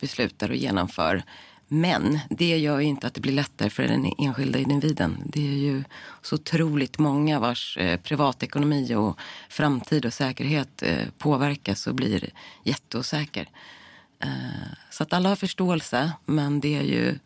beslutar 0.00 0.48
och 0.50 0.56
genomför. 0.56 1.22
Men 1.68 2.18
det 2.30 2.58
gör 2.58 2.80
ju 2.80 2.86
inte 2.86 3.06
att 3.06 3.14
det 3.14 3.20
blir 3.20 3.32
lättare 3.32 3.70
för 3.70 3.82
den 3.82 4.12
enskilda 4.18 4.58
individen. 4.58 5.22
Det 5.24 5.48
är 5.48 5.56
ju 5.56 5.84
så 6.22 6.34
otroligt 6.34 6.98
många 6.98 7.40
vars 7.40 7.76
eh, 7.76 8.00
privatekonomi 8.00 8.94
och 8.94 9.18
framtid 9.48 10.06
och 10.06 10.12
säkerhet 10.12 10.82
eh, 10.82 11.08
påverkas 11.18 11.86
och 11.86 11.94
blir 11.94 12.30
jätteosäker. 12.62 13.48
Eh, 14.20 14.28
så 14.90 15.02
att 15.02 15.12
alla 15.12 15.28
har 15.28 15.36
förståelse, 15.36 16.12
men 16.24 16.60
det 16.60 16.76
är 16.76 16.82
ju 16.82 17.18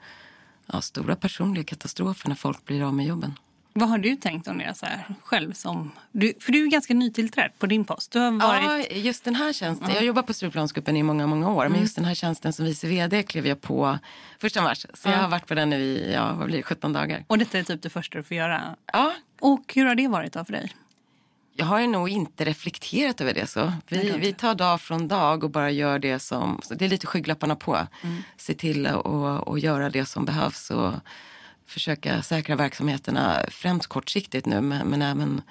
ja, 0.67 0.81
stora 0.81 1.17
personliga 1.17 1.65
katastrofer 1.65 2.29
när 2.29 2.37
folk 2.37 2.65
blir 2.65 2.83
av 2.83 2.95
med 2.95 3.07
jobben. 3.07 3.35
Vad 3.75 3.89
har 3.89 3.99
du 3.99 4.17
tänkt 4.17 4.49
om 4.49 4.59
det 4.59 4.75
så 4.75 4.87
här, 4.87 5.05
själv? 5.23 5.53
Som, 5.53 5.91
du, 6.13 6.33
för 6.41 6.53
du 6.53 6.67
är 6.67 6.71
ganska 6.71 6.95
nytillträdd 6.95 7.51
på 7.59 7.67
din 7.67 7.85
post. 7.85 8.13
Du 8.13 8.19
har 8.19 8.31
varit... 8.31 8.87
Ja, 8.91 8.97
just 8.97 9.25
den 9.25 9.35
här 9.35 9.53
tjänsten. 9.53 9.89
Jag 9.89 9.97
har 9.97 10.03
jobbat 10.03 10.27
på 10.27 10.33
Stureplansgruppen 10.33 10.97
i 10.97 11.03
många, 11.03 11.27
många 11.27 11.51
år. 11.51 11.63
Mm. 11.63 11.73
Men 11.73 11.81
just 11.81 11.97
den 11.97 12.05
här 12.05 12.15
tjänsten 12.15 12.53
som 12.53 12.65
vice 12.65 12.87
vd 12.87 13.23
klev 13.23 13.47
jag 13.47 13.61
på 13.61 13.99
första 14.39 14.63
mars. 14.63 14.87
Så 14.95 15.09
mm. 15.09 15.19
jag 15.19 15.25
har 15.25 15.31
varit 15.31 15.47
på 15.47 15.55
den 15.55 15.71
nu 15.71 15.77
i 15.77 16.13
ja, 16.13 16.35
vad 16.35 16.47
blir 16.47 16.57
det, 16.57 16.63
17 16.63 16.93
dagar. 16.93 17.25
Och 17.27 17.39
detta 17.39 17.59
är 17.59 17.63
typ 17.63 17.83
det 17.83 17.91
första 17.91 18.19
du 18.19 18.25
får 18.25 18.37
göra? 18.37 18.77
Ja. 18.93 19.15
Och 19.41 19.73
hur 19.75 19.87
har 19.87 19.95
det 19.95 20.09
varit 20.09 20.33
då 20.33 20.45
för 20.45 20.53
dig? 20.53 20.73
Jag 21.55 21.67
har 21.67 21.87
nog 21.87 22.09
inte 22.09 22.45
reflekterat 22.45 23.21
över 23.21 23.35
det 23.35 23.47
så. 23.47 23.73
Vi, 23.89 24.15
vi 24.19 24.33
tar 24.33 24.55
dag 24.55 24.81
från 24.81 25.09
dag 25.09 25.45
och 25.45 25.51
bara 25.51 25.71
gör 25.71 25.99
det 25.99 26.19
som... 26.19 26.61
Det 26.69 26.85
är 26.85 26.89
lite 26.89 27.07
skygglapparna 27.07 27.57
på. 27.57 27.87
Mm. 28.03 28.23
Se 28.37 28.55
till 28.55 28.87
att 28.87 29.63
göra 29.63 29.91
det 29.91 30.07
som 30.07 30.25
behövs. 30.25 30.71
Och, 30.71 30.93
försöka 31.73 32.23
säkra 32.23 32.57
verksamheterna 32.57 33.45
främst 33.49 33.87
kortsiktigt 33.87 34.47
nu 34.47 34.61
men, 34.61 34.89
men 34.89 35.03
även 35.03 35.43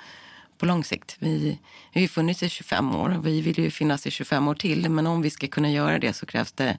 på 0.58 0.66
lång 0.66 0.84
sikt. 0.84 1.16
Vi, 1.20 1.60
vi 1.94 2.00
har 2.00 2.02
ju 2.02 2.08
funnits 2.08 2.44
i 2.44 2.50
25 2.50 2.96
år 2.96 3.18
och 3.18 3.28
vi 3.28 3.42
vill 3.42 3.60
ju 3.60 3.72
finnas 3.72 4.08
i 4.08 4.12
25 4.12 4.48
år 4.48 4.56
till 4.56 4.90
men 4.90 5.08
om 5.08 5.22
vi 5.22 5.30
ska 5.30 5.48
kunna 5.48 5.72
göra 5.72 6.00
det 6.00 6.14
så 6.14 6.26
krävs 6.26 6.52
det 6.52 6.78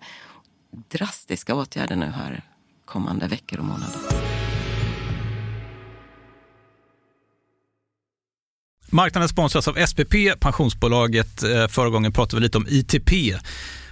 drastiska 0.71 1.55
åtgärder 1.55 1.97
nu 1.97 2.07
här 2.07 2.43
kommande 2.85 3.27
veckor 3.27 3.59
och 3.59 3.65
månader. 3.65 4.01
Marknaden 8.91 9.29
sponsras 9.29 9.69
av 9.69 9.87
SPP, 9.87 10.15
pensionsbolaget. 10.41 11.43
Eh, 11.43 11.69
förra 11.69 11.89
gången 11.89 12.13
pratade 12.13 12.41
vi 12.41 12.43
lite 12.43 12.59
om 12.59 12.67
ITP 12.69 13.11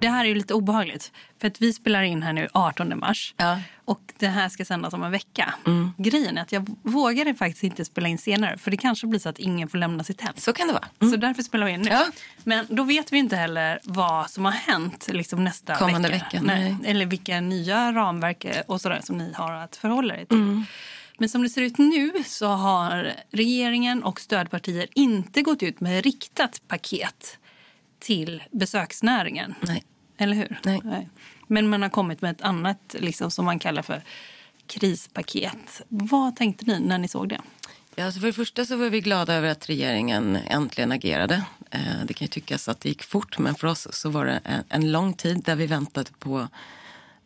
Det 0.00 0.08
här 0.08 0.24
är 0.24 0.34
lite 0.34 0.54
obehagligt. 0.54 1.12
För 1.40 1.48
att 1.48 1.60
vi 1.60 1.72
spelar 1.72 2.02
in 2.02 2.22
här 2.22 2.32
nu 2.32 2.48
18 2.52 2.98
mars. 2.98 3.34
Ja. 3.36 3.60
Och 3.84 4.00
det 4.18 4.26
här 4.26 4.48
ska 4.48 4.64
sändas 4.64 4.94
om 4.94 5.02
en 5.02 5.10
vecka. 5.10 5.54
Mm. 5.66 5.92
Grejen 5.98 6.38
är 6.38 6.42
att 6.42 6.52
jag 6.52 6.76
vågade 6.82 7.34
faktiskt 7.34 7.64
inte 7.64 7.84
spela 7.84 8.08
in 8.08 8.18
senare. 8.18 8.58
För 8.58 8.70
det 8.70 8.76
kanske 8.76 9.06
blir 9.06 9.20
så 9.20 9.28
att 9.28 9.38
ingen 9.38 9.68
får 9.68 9.78
lämna 9.78 10.04
sitt 10.04 10.20
hem. 10.20 10.34
Så 10.36 10.52
kan 10.52 10.66
det 10.66 10.72
vara. 10.72 10.88
Mm. 11.00 11.12
Så 11.12 11.16
därför 11.16 11.42
spelar 11.42 11.66
vi 11.66 11.72
in 11.72 11.82
nu. 11.82 11.90
Ja. 11.90 12.06
Men 12.44 12.66
då 12.68 12.82
vet 12.82 13.12
vi 13.12 13.18
inte 13.18 13.36
heller 13.36 13.80
vad 13.84 14.30
som 14.30 14.44
har 14.44 14.52
hänt 14.52 15.08
liksom 15.12 15.44
nästa 15.44 15.74
Kommande 15.74 16.08
vecka. 16.08 16.24
vecka 16.24 16.42
nej. 16.42 16.76
Eller 16.84 17.06
vilka 17.06 17.40
nya 17.40 17.92
ramverk 17.92 18.46
och 18.66 18.80
sådär 18.80 19.00
som 19.02 19.18
ni 19.18 19.32
har 19.32 19.52
att 19.52 19.76
förhålla 19.76 20.16
er 20.16 20.24
till. 20.24 20.36
Mm. 20.38 20.64
Men 21.18 21.28
som 21.28 21.42
det 21.42 21.48
ser 21.48 21.62
ut 21.62 21.78
nu 21.78 22.12
så 22.26 22.46
har 22.48 23.12
regeringen 23.30 24.02
och 24.02 24.20
stödpartier 24.20 24.86
inte 24.94 25.42
gått 25.42 25.62
ut 25.62 25.80
med 25.80 26.04
riktat 26.04 26.62
paket 26.68 27.38
till 28.06 28.42
besöksnäringen. 28.50 29.54
Nej. 29.60 29.84
Eller 30.18 30.36
hur? 30.36 30.60
Nej. 30.64 30.80
Nej. 30.84 31.08
Men 31.46 31.68
man 31.68 31.82
har 31.82 31.88
kommit 31.88 32.22
med 32.22 32.30
ett 32.30 32.42
annat 32.42 32.96
liksom, 32.98 33.30
som 33.30 33.44
man 33.44 33.58
kallar 33.58 33.82
för 33.82 34.02
krispaket. 34.66 35.82
Vad 35.88 36.36
tänkte 36.36 36.64
ni 36.64 36.80
när 36.80 36.98
ni 36.98 37.08
såg 37.08 37.28
det? 37.28 37.40
Ja, 37.94 38.04
alltså 38.04 38.20
för 38.20 38.26
det 38.26 38.32
första 38.32 38.64
så 38.64 38.76
var 38.76 38.90
vi 38.90 39.00
glada 39.00 39.34
över 39.34 39.48
att 39.48 39.68
regeringen 39.68 40.36
äntligen 40.36 40.92
agerade. 40.92 41.42
Eh, 41.70 41.80
det 42.04 42.14
kan 42.14 42.24
ju 42.24 42.28
tyckas 42.28 42.68
att 42.68 42.80
det 42.80 42.88
gick 42.88 43.02
fort, 43.02 43.38
men 43.38 43.54
för 43.54 43.66
oss 43.66 43.88
så 43.90 44.10
var 44.10 44.24
det 44.24 44.64
en, 44.68 44.92
lång 44.92 45.14
tid 45.14 45.42
där 45.44 45.56
vi 45.56 45.66
väntade 45.66 46.10
på 46.18 46.48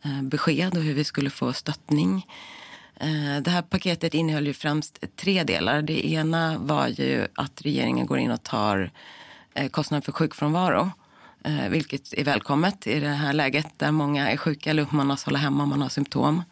eh, 0.03 0.21
besked 0.21 0.77
och 0.77 0.83
hur 0.83 0.93
vi 0.93 1.03
skulle 1.03 1.29
få 1.29 1.53
stöttning. 1.53 2.27
Eh, 2.95 3.41
det 3.41 3.51
här 3.51 3.61
paketet 3.61 4.13
innehöll 4.13 4.47
ju 4.47 4.53
främst 4.53 5.03
tre 5.15 5.43
delar. 5.43 5.81
Det 5.81 6.07
ena 6.07 6.57
var 6.57 6.87
ju 6.87 7.27
att 7.35 7.61
regeringen 7.61 8.07
går 8.07 8.17
in 8.17 8.31
och 8.31 8.43
tar 8.43 8.91
kostnaden 9.71 10.01
för 10.01 10.11
sjukfrånvaro 10.11 10.91
Eh, 11.43 11.69
vilket 11.69 12.13
är 12.13 12.23
välkommet 12.23 12.87
i 12.87 12.99
det 12.99 13.07
här 13.07 13.33
läget 13.33 13.67
där 13.77 13.91
många 13.91 14.29
är 14.29 14.37
sjuka 14.37 14.69
eller 14.69 14.83
uppmanas 14.83 15.23
hålla 15.23 15.39
hemma 15.39 15.63
om 15.63 15.69
man 15.69 15.81
har 15.81 15.89
symptom. 15.89 16.43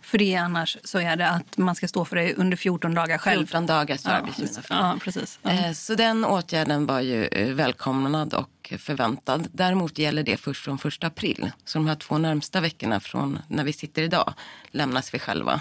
För 0.00 0.18
det 0.18 0.34
annars 0.34 0.78
så 0.84 0.98
är 0.98 1.16
det 1.16 1.28
att 1.28 1.56
man 1.56 1.74
ska 1.74 1.88
stå 1.88 2.04
för 2.04 2.16
det 2.16 2.34
under 2.34 2.56
14 2.56 2.94
dagar 2.94 3.18
själv. 3.18 3.46
14 3.46 3.66
dagar 3.66 3.96
så 3.96 4.08
ja, 4.08 4.20
ja, 4.68 4.96
precis. 5.00 5.38
Ja. 5.42 5.50
Eh, 5.50 5.72
så 5.72 5.94
den 5.94 6.24
åtgärden 6.24 6.86
var 6.86 7.00
ju 7.00 7.26
eh, 7.26 7.54
välkomnad 7.54 8.34
och 8.34 8.72
förväntad. 8.78 9.48
Däremot 9.52 9.98
gäller 9.98 10.22
det 10.22 10.36
först 10.36 10.64
från 10.64 10.78
1 10.84 11.04
april. 11.04 11.50
Så 11.64 11.78
de 11.78 11.86
här 11.86 11.94
två 11.94 12.18
närmsta 12.18 12.60
veckorna 12.60 13.00
från 13.00 13.38
när 13.48 13.64
vi 13.64 13.72
sitter 13.72 14.02
idag 14.02 14.34
lämnas 14.70 15.14
vi 15.14 15.18
själva. 15.18 15.60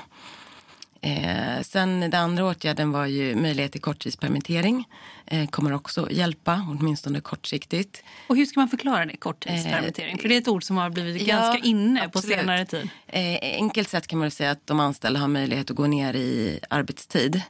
Eh, 1.04 1.62
sen 1.64 2.00
den 2.00 2.14
andra 2.14 2.46
åtgärden 2.46 2.92
var 2.92 3.06
ju 3.06 3.36
möjlighet 3.36 3.72
till 3.72 3.82
korttidspermittering. 3.82 4.88
Eh, 5.26 5.48
kommer 5.50 5.74
också 5.74 6.12
hjälpa, 6.12 6.66
åtminstone 6.70 7.22
kortsiktigt. 7.22 8.04
Och 8.28 8.36
hur 8.38 8.46
ska 8.46 8.60
man 8.60 8.70
förklara 8.70 9.06
det, 9.06 9.18
korttidspermittering? 9.18 10.18
För 10.18 10.30
det 10.30 10.36
är 10.36 10.42
ett 10.42 10.48
ord 10.48 10.64
som 10.64 10.78
har 10.78 10.90
blivit 10.90 11.22
Eh, 11.22 11.28
Ja, 11.30 11.36
ganska 11.36 11.68
inne 11.68 12.00
på 12.00 12.20
absolut. 12.20 12.40
senare 12.40 12.66
tid. 12.66 12.90
Eh, 13.08 13.38
enkelt 13.42 13.90
sett 13.90 14.08
kan 14.08 14.20
man 14.20 14.32
säga 14.32 14.52
att 14.52 14.68
de 14.68 14.80
anställda 14.80 15.20
har 15.20 15.28
möjlighet 15.28 15.70
att 15.72 15.76
gå 15.78 15.88
ner 15.88 16.14
i 16.14 16.60
arbetstid 16.70 17.42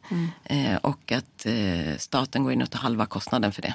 eh, 0.44 0.76
och 0.76 1.12
att 1.12 1.46
eh, 1.46 1.98
staten 1.98 2.44
går 2.44 2.54
in 2.54 2.62
och 2.62 2.72
tar 2.72 2.80
halva 2.80 3.06
kostnaden 3.06 3.52
för 3.52 3.62
det. 3.62 3.74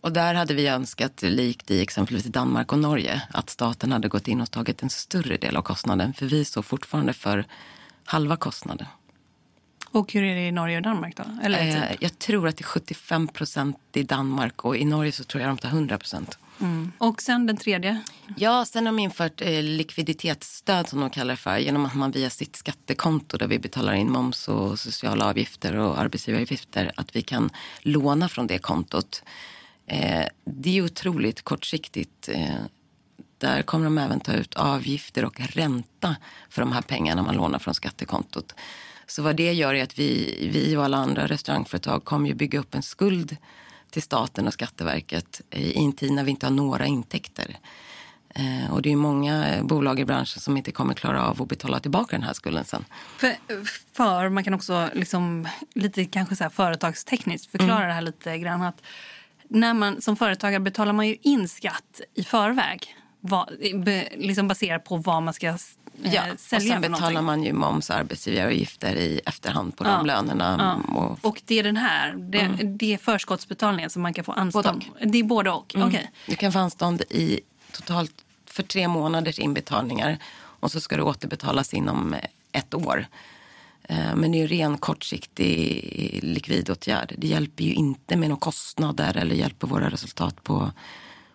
Och 0.00 0.12
där 0.12 0.34
hade 0.34 0.54
vi 0.54 0.66
önskat, 0.66 1.22
likt 1.22 1.70
i 1.70 1.82
exempelvis 1.82 2.24
Danmark 2.24 2.72
och 2.72 2.78
Norge, 2.78 3.22
att 3.30 3.50
staten 3.50 3.92
hade 3.92 4.08
gått 4.08 4.28
in 4.28 4.40
och 4.40 4.50
tagit 4.50 4.82
en 4.82 4.90
större 4.90 5.36
del 5.36 5.56
av 5.56 5.62
kostnaden. 5.62 6.12
För 6.12 6.26
vi 6.26 6.44
står 6.44 6.62
fortfarande 6.62 7.12
för 7.12 7.44
halva 8.08 8.36
kostnaden. 8.36 8.86
Och 9.90 10.12
hur 10.12 10.22
är 10.22 10.34
det 10.34 10.46
i 10.46 10.52
Norge 10.52 10.76
och 10.76 10.82
Danmark 10.82 11.16
då? 11.16 11.24
Eller 11.42 11.66
Eh, 11.66 11.88
typ? 11.90 12.02
jag 12.02 12.18
tror 12.18 12.48
att 12.48 12.56
det 12.56 12.62
är 12.62 12.64
75 12.64 13.28
procent 13.28 13.76
i 13.92 14.02
Danmark 14.02 14.64
och 14.64 14.76
i 14.76 14.84
Norge 14.84 15.12
så 15.12 15.24
tror 15.24 15.40
jag 15.42 15.50
de 15.50 15.58
tar 15.58 15.68
100 15.68 15.98
procent. 15.98 16.38
Och 16.98 17.22
sen 17.22 17.46
den 17.46 17.56
tredje? 17.56 18.02
Ja, 18.36 18.64
sen 18.64 18.86
har 18.86 18.92
de 18.92 18.98
infört 18.98 19.40
eh, 19.40 19.62
likviditetsstöd 19.62 20.88
som 20.88 21.00
de 21.00 21.10
kallar 21.10 21.32
det 21.32 21.36
för 21.36 21.58
genom 21.58 21.86
att 21.86 21.94
man 21.94 22.10
via 22.10 22.30
sitt 22.30 22.56
skattekonto 22.56 23.36
där 23.36 23.46
vi 23.46 23.58
betalar 23.58 23.92
in 23.94 24.10
moms 24.12 24.48
och 24.48 24.78
sociala 24.78 25.26
avgifter 25.26 25.76
och 25.76 26.00
arbetsgivaravgifter 26.00 26.92
att 26.96 27.16
vi 27.16 27.22
kan 27.22 27.50
låna 27.80 28.28
från 28.28 28.46
det 28.46 28.58
kontot. 28.58 29.22
Eh, 29.86 30.24
det 30.44 30.78
är 30.78 30.82
otroligt 30.84 31.42
kortsiktigt. 31.42 32.28
Eh, 32.28 32.54
där 33.38 33.62
kommer 33.62 33.84
de 33.84 33.98
även 33.98 34.20
ta 34.20 34.32
ut 34.32 34.54
avgifter 34.54 35.24
och 35.24 35.40
ränta 35.40 36.16
för 36.50 36.62
de 36.62 36.72
här 36.72 36.82
pengarna 36.82 37.22
man 37.22 37.34
lånar 37.34 37.58
från 37.58 37.74
skattekontot. 37.74 38.54
Så 39.06 39.22
vad 39.22 39.36
det 39.36 39.52
gör 39.52 39.74
är 39.74 39.82
att 39.82 39.98
vi, 39.98 40.38
vi 40.52 40.76
och 40.76 40.84
alla 40.84 40.96
andra 40.96 41.26
restaurangföretag 41.26 42.04
kommer 42.04 42.28
ju 42.28 42.34
bygga 42.34 42.58
upp 42.58 42.74
en 42.74 42.82
skuld 42.82 43.36
till 43.90 44.02
staten 44.02 44.46
och 44.46 44.52
Skatteverket 44.52 45.40
i 45.50 45.78
en 45.78 45.92
tid 45.92 46.12
när 46.12 46.24
vi 46.24 46.30
inte 46.30 46.46
har 46.46 46.50
några 46.50 46.86
intäkter. 46.86 47.56
Eh, 48.34 48.72
och 48.72 48.82
det 48.82 48.92
är 48.92 48.96
många 48.96 49.62
bolag 49.62 50.00
i 50.00 50.04
branschen 50.04 50.40
som 50.40 50.56
inte 50.56 50.72
kommer 50.72 50.94
klara 50.94 51.26
av 51.28 51.42
att 51.42 51.48
betala 51.48 51.80
tillbaka 51.80 52.16
den 52.16 52.22
här 52.22 52.32
skulden 52.32 52.64
sen. 52.64 52.84
För, 53.16 53.36
för 53.92 54.28
man 54.28 54.44
kan 54.44 54.54
också 54.54 54.88
liksom, 54.94 55.48
lite 55.74 56.04
kanske 56.04 56.36
så 56.36 56.44
här 56.44 56.50
företagstekniskt 56.50 57.50
förklara 57.50 57.86
det 57.86 57.92
här 57.92 58.00
lite 58.00 58.38
grann. 58.38 58.62
Att 58.62 58.82
när 59.48 59.74
man 59.74 60.00
som 60.00 60.16
företagare 60.16 60.60
betalar 60.60 60.92
man 60.92 61.08
ju 61.08 61.16
in 61.22 61.48
skatt 61.48 62.00
i 62.14 62.24
förväg. 62.24 62.96
Vad, 63.28 63.50
liksom 64.16 64.48
baserat 64.48 64.84
på 64.84 64.96
vad 64.96 65.22
man 65.22 65.34
ska 65.34 65.46
eh, 65.46 65.56
Ja, 66.02 66.32
och 66.32 66.40
sälja 66.40 66.72
sen 66.74 66.82
för 66.82 66.90
betalar 66.90 67.22
man 67.22 67.42
ju 67.42 67.52
moms 67.52 67.90
och 67.90 67.96
arbetsgivaravgifter 67.96 68.94
i 68.96 69.20
efterhand 69.26 69.76
på 69.76 69.84
Ja. 69.84 69.90
de 69.96 70.06
lönerna. 70.06 70.80
Ja. 70.88 71.00
Och, 71.00 71.18
Och 71.24 71.42
det 71.44 71.58
är 71.58 71.62
den 71.62 71.76
här, 71.76 72.14
det, 72.18 72.48
det 72.64 72.94
är 72.94 72.98
förskottsbetalningen 72.98 73.90
som 73.90 74.02
man 74.02 74.14
kan 74.14 74.24
få 74.24 74.32
anstånd. 74.32 74.84
Det 75.02 75.18
är 75.18 75.24
både 75.24 75.50
och. 75.50 75.74
Okej. 75.78 76.10
Du 76.26 76.36
kan 76.36 76.52
få 76.52 76.58
anstånd 76.58 77.02
i 77.10 77.40
totalt 77.72 78.12
för 78.46 78.62
tre 78.62 78.88
månaders 78.88 79.38
inbetalningar 79.38 80.18
och 80.60 80.70
så 80.72 80.80
ska 80.80 80.96
det 80.96 81.02
återbetalas 81.02 81.74
inom 81.74 82.14
ett 82.52 82.74
år. 82.74 83.06
Eh, 83.82 84.14
Men 84.16 84.32
det 84.32 84.38
är 84.38 84.40
ju 84.40 84.46
ren 84.46 84.78
kortsiktig 84.78 86.20
likvidåtgärd. 86.22 87.14
Det 87.18 87.26
hjälper 87.26 87.64
ju 87.64 87.72
inte 87.74 88.16
med 88.16 88.28
några 88.28 88.40
kostnader 88.40 89.16
eller 89.16 89.34
hjälper 89.34 89.66
våra 89.66 89.88
resultat 89.90 90.42
på, 90.42 90.72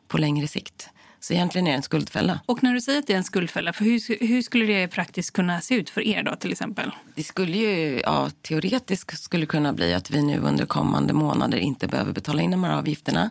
på 0.08 0.18
längre 0.18 0.48
sikt. 0.48 0.90
Så 1.24 1.34
egentligen 1.34 1.68
är 1.68 1.72
det 1.72 1.78
en 1.78 1.84
skuldfälla. 1.84 2.40
Och 2.46 2.64
när 2.64 2.74
du 2.74 2.82
säger 2.82 3.00
att 3.00 3.08
det 3.08 3.14
är 3.14 3.18
en 3.18 3.24
skuldfälla, 3.24 3.74
för 3.74 3.84
hur, 3.86 4.28
hur 4.28 4.42
skulle 4.42 4.66
det 4.66 4.88
praktiskt 4.88 5.34
kunna 5.34 5.62
se 5.62 5.76
ut 5.76 5.90
för 5.90 6.02
er 6.02 6.24
då 6.24 6.36
till 6.36 6.52
exempel? 6.52 6.92
Det 7.16 7.24
skulle 7.24 7.58
ju, 7.58 8.02
ja, 8.04 8.30
teoretiskt 8.42 9.24
skulle 9.24 9.46
kunna 9.46 9.74
bli 9.74 9.94
att 9.94 10.12
vi 10.12 10.22
nu 10.22 10.40
under 10.40 10.66
kommande 10.66 11.14
månader 11.14 11.58
inte 11.58 11.88
behöver 11.88 12.14
betala 12.14 12.42
in 12.42 12.52
de 12.52 12.64
här 12.64 12.78
avgifterna. 12.78 13.30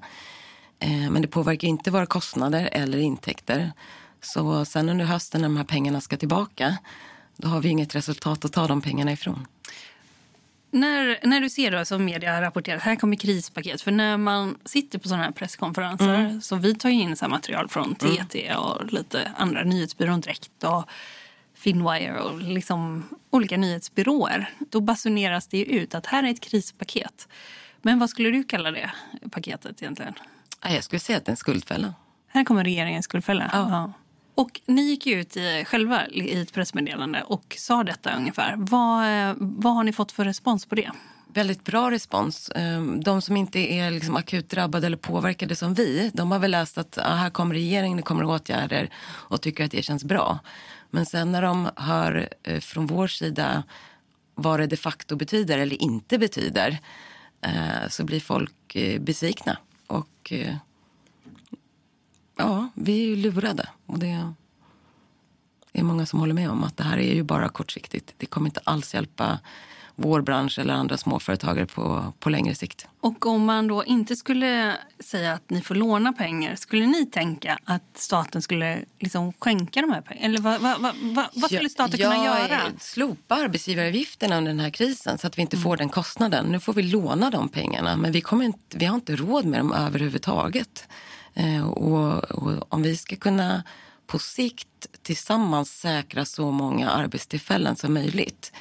Eh, 0.79 1.11
Men 1.11 1.23
det 1.23 1.29
påverkar 1.29 1.69
inte 1.69 1.91
våra 1.91 2.07
kostnader 2.07 2.69
eller 2.73 2.99
intäkter. 2.99 3.73
Så 4.21 4.65
sen 4.65 4.89
under 4.89 5.05
hösten 5.05 5.41
när 5.41 5.49
de 5.49 5.57
här 5.57 5.65
pengarna 5.65 6.01
ska 6.01 6.17
tillbaka, 6.17 6.77
då 7.37 7.49
har 7.49 7.61
vi 7.61 7.69
inget 7.69 7.95
resultat 7.95 8.45
att 8.45 8.53
ta 8.53 8.67
de 8.67 8.81
pengarna 8.81 9.13
ifrån. 9.13 9.47
När, 10.75 11.27
när 11.27 11.41
du 11.41 11.51
ser 11.51 11.71
då 11.71 11.85
som 11.85 12.05
media 12.05 12.35
har 12.35 12.43
rapporterat, 12.43 12.83
här 12.83 12.97
kommer 12.97 13.17
krispaket. 13.17 13.83
För 13.83 13.91
när 13.91 14.17
man 14.17 14.59
sitter 14.65 14.99
på 14.99 15.09
sådana 15.09 15.25
här 15.25 15.31
presskonferenser, 15.33 16.41
så 16.41 16.57
vi 16.57 16.75
tar 16.75 16.89
ju 16.89 16.95
in 16.95 17.17
så 17.17 17.29
material 17.29 17.69
från 17.69 17.95
TT 17.95 18.55
och 18.55 18.93
lite 18.93 19.33
andra 19.37 19.65
nyhetsbyrån 19.65 20.21
Direkt 20.21 20.65
och 20.65 20.85
Finwire 21.55 22.21
och 22.21 22.43
liksom 22.43 23.09
olika 23.31 23.57
nyhetsbyråer. 23.57 24.51
Då 24.71 24.81
basuneras 24.81 25.47
det 25.47 25.65
ut 25.65 25.95
att 25.95 26.07
här 26.07 26.23
är 26.23 26.31
ett 26.31 26.41
krispaket. 26.41 27.29
Men 27.83 27.99
vad 27.99 28.11
skulle 28.11 28.31
du 28.31 28.45
kalla 28.45 28.71
det 28.71 28.91
paketet 29.31 29.83
egentligen? 29.83 30.15
Ja, 30.63 30.71
Jag 30.71 30.85
skulle 30.85 31.01
säga 31.01 31.19
att 31.19 31.25
det 31.25 31.29
är 31.29 31.33
en 31.33 31.37
skuldfälla. 31.37 31.95
Här 32.29 32.45
kommer 32.45 32.65
regeringens 32.65 33.05
skuldfälla. 33.05 33.51
Ja. 33.53 33.93
Och 34.35 34.61
ni 34.67 34.83
gick 34.83 35.07
ju 35.07 35.21
ut 35.21 35.37
i, 35.37 35.65
själva 35.65 36.09
i 36.09 36.41
ett 36.41 36.53
pressmeddelande 36.53 37.23
och 37.23 37.57
sa 37.59 37.85
detta 37.85 38.17
ungefär. 38.17 38.55
Vad, 38.57 39.37
vad 39.39 39.75
har 39.75 39.85
ni 39.85 39.93
fått 39.93 40.13
för 40.13 40.25
respons 40.25 40.67
på 40.67 40.75
det? 40.75 40.91
Väldigt 41.35 41.65
bra 41.65 41.91
respons. 41.91 42.51
Ehm, 42.55 43.01
de 43.01 43.23
som 43.23 43.37
inte 43.37 43.59
är 43.59 43.91
liksom 43.91 44.17
akut 44.17 44.51
drabbade 44.51 44.87
eller 44.87 44.97
påverkade 44.97 45.57
som 45.57 45.75
vi, 45.75 46.11
de 46.15 46.33
har 46.33 46.39
väl 46.39 46.51
läst 46.51 46.79
att 46.79 46.99
ah, 46.99 47.15
här 47.15 47.31
kommer 47.31 47.55
regeringen, 47.55 47.97
det 47.97 48.03
kommer 48.03 48.25
åtgärder 48.25 48.91
och 49.05 49.41
tycker 49.41 49.65
att 49.65 49.71
det 49.71 49.83
känns 49.83 50.05
bra. 50.05 50.39
Men 50.91 51.07
sen 51.07 51.33
när 51.33 51.43
de 51.43 51.71
hör 51.77 52.29
eh, 52.43 52.61
från 52.61 52.87
vår 52.87 53.07
sida 53.07 53.63
vad 54.35 54.61
det 54.61 54.67
de 54.67 54.77
facto 54.77 55.17
betyder 55.17 55.59
eller 55.59 55.83
inte 55.83 56.19
betyder 56.19 56.79
eh, 57.41 57.89
så 57.89 58.05
blir 58.05 58.21
folk 58.21 58.77
eh, 58.77 59.01
besvikna. 59.01 59.59
Och 59.87 60.33
ja, 62.37 62.69
vi 62.75 63.03
är 63.03 63.07
ju 63.07 63.17
lurade. 63.17 63.69
Och 63.87 63.99
det 63.99 64.33
är 65.73 65.83
många 65.83 66.07
som 66.07 66.21
håller 66.21 66.35
med 66.35 66.51
om 66.51 66.65
att 66.65 66.77
det 66.77 66.85
här 66.85 66.99
är 66.99 67.15
ju 67.15 67.23
bara 67.23 67.49
kortsiktigt. 67.49 68.15
Det 68.17 68.27
kommer 68.27 68.47
inte 68.47 68.61
alls 68.65 68.95
hjälpa 68.95 69.39
vår 69.97 70.21
bransch 70.21 70.59
eller 70.59 70.75
andra 70.75 70.97
småföretagare 70.97 71.67
på, 71.67 72.13
på 72.19 72.31
längre 72.31 72.55
sikt. 72.55 72.87
Och 73.01 73.27
om 73.27 73.45
man 73.45 73.67
då 73.67 73.85
inte 73.85 74.17
skulle 74.17 74.77
säga 75.01 75.33
att 75.33 75.51
ni 75.51 75.61
får 75.61 75.75
låna 75.75 76.13
pengar, 76.13 76.57
skulle 76.57 76.87
ni 76.87 77.07
tänka 77.07 77.59
att 77.65 77.83
staten 77.95 78.43
skulle 78.43 78.85
liksom 78.99 79.33
skänka 79.33 79.81
de 79.81 79.93
här 79.93 80.01
pengarna? 80.01 80.27
Eller 80.27 80.41
vad, 80.41 80.61
vad, 80.61 80.81
vad, 80.81 81.27
vad, 81.35 81.51
skulle 81.51 81.69
staten 81.69 82.01
Ja, 82.01 82.11
kunna 82.11 82.25
ja, 82.25 82.39
göra? 82.39 82.61
Slopa 82.79 83.35
arbetsgivaravgifterna 83.35 84.39
under 84.39 84.51
den 84.51 84.61
här 84.61 84.71
krisen 84.71 85.19
så 85.19 85.27
att 85.27 85.39
vi 85.39 85.43
inte 85.43 85.57
får 85.57 85.77
den 85.77 85.89
kostnaden. 85.89 86.47
Nu 86.47 86.61
får 86.61 86.73
vi 86.73 86.83
låna 86.83 87.31
de 87.31 87.49
pengarna 87.49 87.97
men 87.97 88.13
vi, 88.13 88.21
kommer 88.21 88.45
inte, 88.45 88.79
vi 88.79 88.85
har 88.85 88.95
inte 88.95 89.17
råd 89.17 89.45
med 89.45 89.61
dem 89.61 89.73
överhuvudtaget. 89.73 90.89
Eh, 91.35 91.69
och, 91.69 92.25
och 92.25 92.73
om 92.73 92.83
vi 92.83 92.97
ska 92.97 93.17
kunna 93.17 93.63
på 94.07 94.19
sikt 94.19 95.03
tillsammans 95.03 95.81
säkra 95.81 96.25
så 96.25 96.51
många 96.51 96.91
arbetstillfällen 96.91 97.77
som 97.77 97.95
möjligt 97.95 98.53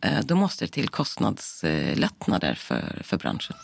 eh, 0.00 0.20
då 0.24 0.36
måste 0.36 0.64
det 0.64 0.72
till 0.72 0.88
kostnadslättnader 0.88 2.54
för, 2.54 3.02
för 3.04 3.16
branschen. 3.16 3.56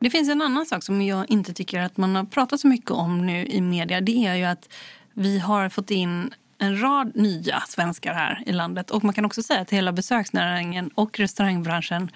Det 0.00 0.10
finns 0.10 0.28
en 0.28 0.42
annan 0.42 0.66
sak 0.66 0.82
som 0.82 1.02
jag 1.02 1.30
inte 1.30 1.54
tycker 1.54 1.80
att 1.80 1.96
man 1.96 2.16
har 2.16 2.24
pratat 2.24 2.60
så 2.60 2.68
mycket 2.68 2.90
om 2.90 3.26
nu 3.26 3.46
i 3.46 3.60
media. 3.60 4.00
Det 4.00 4.26
är 4.26 4.34
ju 4.34 4.44
att 4.44 4.68
vi 5.12 5.38
har 5.38 5.68
fått 5.68 5.90
in 5.90 6.34
en 6.58 6.82
rad 6.82 7.12
nya 7.14 7.60
svenskar 7.60 8.14
här 8.14 8.42
i 8.46 8.52
landet. 8.52 8.90
Och 8.90 9.04
man 9.04 9.14
kan 9.14 9.24
också 9.24 9.42
säga 9.42 9.60
att 9.60 9.70
hela 9.70 9.92
besöksnäringen 9.92 10.90
och 10.94 11.18
restaurangbranschen 11.18 12.10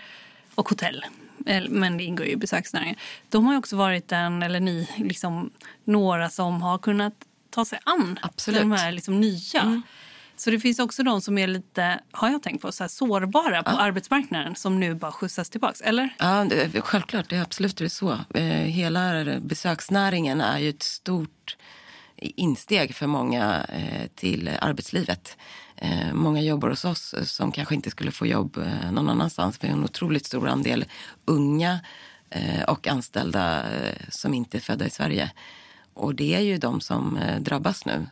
och 0.54 0.68
hotell, 0.68 1.04
men 1.68 1.96
det 1.96 2.04
ingår 2.04 2.26
ju 2.26 2.32
i 2.32 2.36
besöksnäringen. 2.36 2.96
De 3.28 3.46
har 3.46 3.52
ju 3.52 3.58
också 3.58 3.76
varit 3.76 4.12
en, 4.12 4.42
eller 4.42 4.60
ni, 4.60 4.88
liksom 4.96 5.50
några 5.84 6.30
som 6.30 6.62
har 6.62 6.78
kunnat 6.78 7.14
ta 7.50 7.64
sig 7.64 7.78
an 7.84 8.18
Absolut. 8.22 8.60
de 8.60 8.72
här 8.72 8.92
liksom 8.92 9.20
nya. 9.20 9.82
Så 10.36 10.50
det 10.50 10.60
finns 10.60 10.78
också 10.78 11.02
de 11.02 11.20
som 11.20 11.38
är 11.38 11.46
lite, 11.46 12.00
har 12.10 12.30
jag 12.30 12.42
tänkt 12.42 12.62
på, 12.62 12.72
så 12.72 12.88
sårbara 12.88 13.62
på 13.62 13.70
arbetsmarknaden 13.70 14.56
som 14.56 14.80
nu 14.80 14.94
bara 14.94 15.12
skjutsas 15.12 15.50
tillbaka. 15.50 15.84
Eller? 15.84 16.14
Ja, 16.18 16.46
det, 16.48 16.80
självklart. 16.80 17.28
Det 17.28 17.36
är 17.36 17.42
absolut 17.42 17.76
det 17.76 17.84
är 17.84 17.88
så. 17.88 18.18
Eh, 18.34 18.44
hela 18.44 19.24
besöksnäringen 19.40 20.40
är 20.40 20.58
ju 20.58 20.68
ett 20.68 20.82
stort 20.82 21.56
insteg 22.36 22.94
för 22.94 23.06
många 23.06 23.64
eh, 23.64 24.06
till 24.14 24.50
arbetslivet. 24.60 25.36
Eh, 25.76 26.12
många 26.12 26.42
jobbar 26.42 26.68
hos 26.68 26.84
oss 26.84 27.14
eh, 27.14 27.24
som 27.24 27.52
kanske 27.52 27.74
inte 27.74 27.90
skulle 27.90 28.10
få 28.10 28.26
jobb 28.26 28.58
någon 28.92 29.08
annanstans. 29.08 29.58
Vi 29.60 29.68
har 29.68 29.76
en 29.76 29.84
otroligt 29.84 30.26
stor 30.26 30.48
andel 30.48 30.84
unga 31.24 31.80
och 32.68 32.88
anställda 32.88 33.64
som 34.08 34.34
inte 34.34 34.58
är 34.58 34.60
födda 34.60 34.86
i 34.86 34.90
Sverige. 34.90 35.30
Och 35.94 36.14
det 36.14 36.34
är 36.34 36.40
ju 36.40 36.58
de 36.58 36.80
som 36.80 37.18
drabbas 37.40 37.84
nu. 37.86 38.06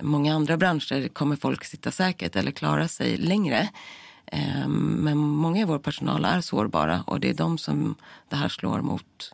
Många 0.00 0.34
andra 0.34 0.56
branscher 0.56 1.08
kommer 1.08 1.36
folk 1.36 1.64
sitta 1.64 1.90
säkert 1.90 2.36
eller 2.36 2.50
klara 2.50 2.88
sig 2.88 3.16
längre. 3.16 3.68
Men 4.68 5.18
många 5.18 5.60
i 5.60 5.64
vår 5.64 5.78
personal 5.78 6.24
är 6.24 6.40
sårbara 6.40 7.04
och 7.06 7.20
det 7.20 7.30
är 7.30 7.34
de 7.34 7.58
som 7.58 7.94
det 8.28 8.36
här 8.36 8.48
slår 8.48 8.80
mot 8.80 9.32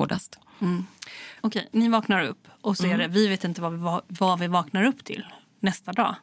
hårdast. 0.00 0.38
Okej, 1.40 1.68
ni 1.72 1.88
vaknar 1.88 2.24
upp 2.24 2.48
och 2.60 2.76
så 2.76 2.86
är 2.86 2.98
det, 2.98 3.08
vi 3.08 3.28
vet 3.28 3.44
inte 3.44 3.60
vad 3.60 3.72
vi, 3.72 3.78
va- 3.78 4.02
vad 4.08 4.38
vi 4.38 4.46
vaknar 4.46 4.84
upp 4.84 5.04
till 5.04 5.26
nästa 5.60 5.92
dag. 5.92 6.14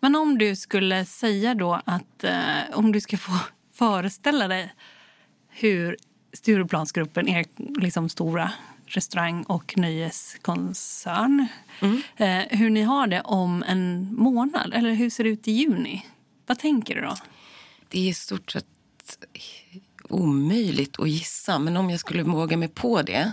Men 0.00 0.16
om 0.16 0.38
du 0.38 0.56
skulle 0.56 1.04
säga 1.04 1.54
då 1.54 1.80
att 1.84 2.24
eh, 2.24 2.56
om 2.72 2.92
du 2.92 3.00
ska 3.00 3.16
få 3.18 3.32
föreställa 3.74 4.48
dig 4.48 4.74
hur 5.48 5.96
Stureplansgruppen 6.32 7.28
är 7.28 7.44
liksom 7.80 8.08
stora 8.08 8.52
restaurang 8.86 9.42
och 9.42 9.74
nöjeskoncern. 9.78 11.46
Mm. 11.80 12.02
Eh, 12.16 12.58
hur 12.58 12.70
ni 12.70 12.82
har 12.82 13.06
det 13.06 13.20
om 13.20 13.62
en 13.68 14.14
månad, 14.14 14.72
eller 14.74 14.92
hur 14.92 15.10
ser 15.10 15.24
det 15.24 15.30
ut 15.30 15.48
i 15.48 15.52
juni? 15.52 16.06
Vad 16.46 16.58
tänker 16.58 16.94
du 16.94 17.00
då? 17.00 17.16
Det 17.88 18.00
är 18.00 18.08
i 18.08 18.14
stort 18.14 18.50
sett 18.50 18.66
omöjligt 20.08 21.00
att 21.00 21.08
gissa, 21.08 21.58
men 21.58 21.76
om 21.76 21.90
jag 21.90 22.00
skulle 22.00 22.22
våga 22.22 22.56
mig 22.56 22.68
på 22.68 23.02
det 23.02 23.32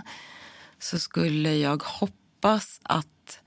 så 0.78 0.98
skulle 0.98 1.56
jag 1.56 1.82
hoppas 1.82 2.80
att 2.82 3.40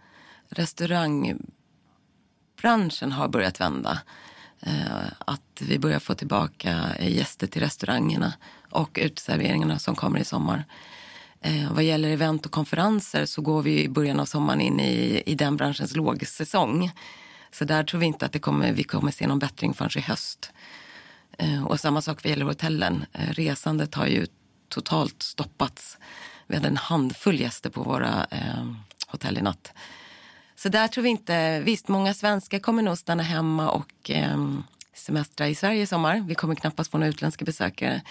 restaurangbranschen 0.49 3.11
har 3.11 3.27
börjat 3.27 3.59
vända. 3.59 4.01
Eh, 4.61 5.07
att 5.19 5.61
vi 5.61 5.79
börjar 5.79 5.99
få 5.99 6.15
tillbaka 6.15 6.95
eh, 6.99 7.17
gäster 7.17 7.47
till 7.47 7.61
restaurangerna 7.61 8.33
och 8.69 8.99
uteserveringarna 9.01 9.79
som 9.79 9.95
kommer 9.95 10.19
i 10.19 10.25
sommar. 10.25 10.65
Eh, 11.41 11.73
vad 11.73 11.83
gäller 11.83 12.09
event 12.09 12.45
och 12.45 12.51
konferenser 12.51 13.25
så 13.25 13.41
går 13.41 13.61
vi 13.61 13.83
i 13.83 13.89
början 13.89 14.19
av 14.19 14.25
sommaren 14.25 14.61
in 14.61 14.79
i, 14.79 15.23
i 15.25 15.35
den 15.35 15.57
branschens 15.57 15.95
lågsäsong. 15.95 16.91
Så 17.51 17.65
där 17.65 17.83
tror 17.83 17.99
vi 17.99 18.05
inte 18.05 18.25
att 18.25 18.31
det 18.31 18.39
kommer, 18.39 18.71
vi 18.71 18.83
kommer 18.83 19.11
se 19.11 19.27
någon 19.27 19.39
bättring 19.39 19.73
förrän 19.73 19.97
i 19.97 20.01
höst. 20.01 20.51
Eh, 21.39 21.65
och 21.65 21.79
samma 21.79 22.01
sak 22.01 22.23
vad 22.23 22.29
gäller 22.29 22.45
hotellen. 22.45 23.05
Eh, 23.13 23.29
resandet 23.29 23.95
har 23.95 24.07
ju 24.07 24.27
totalt 24.69 25.23
stoppats. 25.23 25.97
Vi 26.47 26.55
hade 26.55 26.67
en 26.67 26.77
handfull 26.77 27.39
gäster 27.39 27.69
på 27.69 27.83
våra 27.83 28.27
eh, 28.31 28.73
hotell 29.07 29.37
i 29.37 29.41
natt. 29.41 29.73
Så 30.55 30.69
där 30.69 30.87
tror 30.87 31.03
vi 31.03 31.09
inte, 31.09 31.59
visst 31.59 31.87
många 31.87 32.13
svenskar 32.13 32.59
kommer 32.59 32.83
nog 32.83 32.97
stanna 32.97 33.23
hemma 33.23 33.69
och 33.69 34.09
eh, 34.09 34.59
semestra 34.93 35.47
i 35.47 35.55
Sverige 35.55 35.81
i 35.81 35.85
sommar. 35.85 36.25
Vi 36.27 36.35
kommer 36.35 36.55
knappast 36.55 36.91
få 36.91 36.97
några 36.97 37.09
utländska 37.09 37.45
besökare 37.45 38.01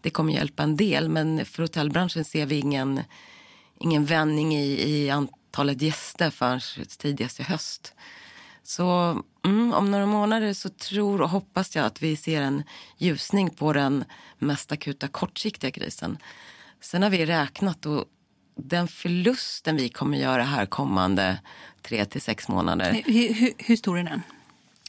det 0.00 0.10
kommer 0.10 0.32
hjälpa 0.32 0.62
en 0.62 0.76
del. 0.76 1.08
Men 1.08 1.46
för 1.46 1.62
hotellbranschen 1.62 2.24
ser 2.24 2.46
vi 2.46 2.58
ingen, 2.58 3.00
ingen 3.78 4.04
vändning 4.04 4.56
i, 4.56 4.90
i 4.90 5.10
antalet 5.10 5.82
gäster 5.82 6.30
förrän 6.30 6.60
tidigast 6.98 7.40
i 7.40 7.42
höst. 7.42 7.94
Så 8.70 9.22
mm, 9.44 9.72
om 9.72 9.90
några 9.90 10.06
månader 10.06 10.52
så 10.52 10.68
tror 10.68 11.22
och 11.22 11.28
hoppas 11.30 11.76
jag 11.76 11.86
att 11.86 12.02
vi 12.02 12.16
ser 12.16 12.42
en 12.42 12.62
ljusning 12.98 13.50
på 13.50 13.72
den 13.72 14.04
mest 14.38 14.72
akuta 14.72 15.08
kortsiktiga 15.08 15.70
krisen. 15.70 16.18
Sen 16.80 17.02
har 17.02 17.10
vi 17.10 17.26
räknat 17.26 17.86
och 17.86 18.04
den 18.56 18.88
förlusten 18.88 19.76
vi 19.76 19.88
kommer 19.88 20.18
göra 20.18 20.42
här 20.42 20.66
kommande 20.66 21.40
tre 21.82 22.04
till 22.04 22.20
sex 22.20 22.48
månader. 22.48 23.02
Hur, 23.04 23.34
hur, 23.34 23.52
hur 23.58 23.76
stor 23.76 23.98
är 23.98 24.04
den? 24.04 24.22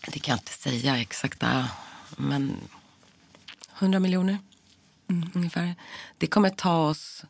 Det 0.08 0.20
kan 0.20 0.32
jag 0.32 0.40
inte 0.40 0.52
säga 0.52 0.98
exakta, 0.98 1.68
men 2.18 2.58
100 3.80 4.00
miljoner 4.00 4.38
mm. 5.10 5.30
ungefär. 5.34 5.76
Det 6.18 6.28
kommer 6.28 6.50
ta 6.50 6.88
oss 6.88 7.26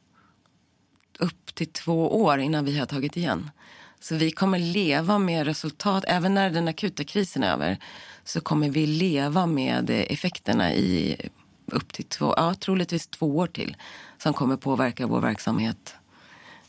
upp 1.19 1.55
till 1.55 1.71
två 1.71 2.23
år 2.23 2.39
innan 2.39 2.65
vi 2.65 2.77
har 2.77 2.85
tagit 2.85 3.17
igen. 3.17 3.49
Så 4.01 4.15
vi 4.15 4.31
kommer 4.31 4.59
leva 4.59 5.19
med 5.19 5.45
resultat, 5.45 6.03
även 6.07 6.33
när 6.33 6.49
den 6.49 6.67
akuta 6.67 7.03
krisen 7.03 7.43
är 7.43 7.53
över, 7.53 7.77
så 8.23 8.41
kommer 8.41 8.69
vi 8.69 8.87
leva 8.87 9.45
med 9.45 9.89
effekterna 9.89 10.73
i 10.73 11.17
upp 11.65 11.93
till 11.93 12.05
två, 12.05 12.33
ja, 12.37 12.53
troligtvis 12.53 13.07
två 13.07 13.37
år 13.37 13.47
till. 13.47 13.77
Som 14.17 14.33
kommer 14.33 14.57
påverka 14.57 15.07
vår 15.07 15.21
verksamhet 15.21 15.95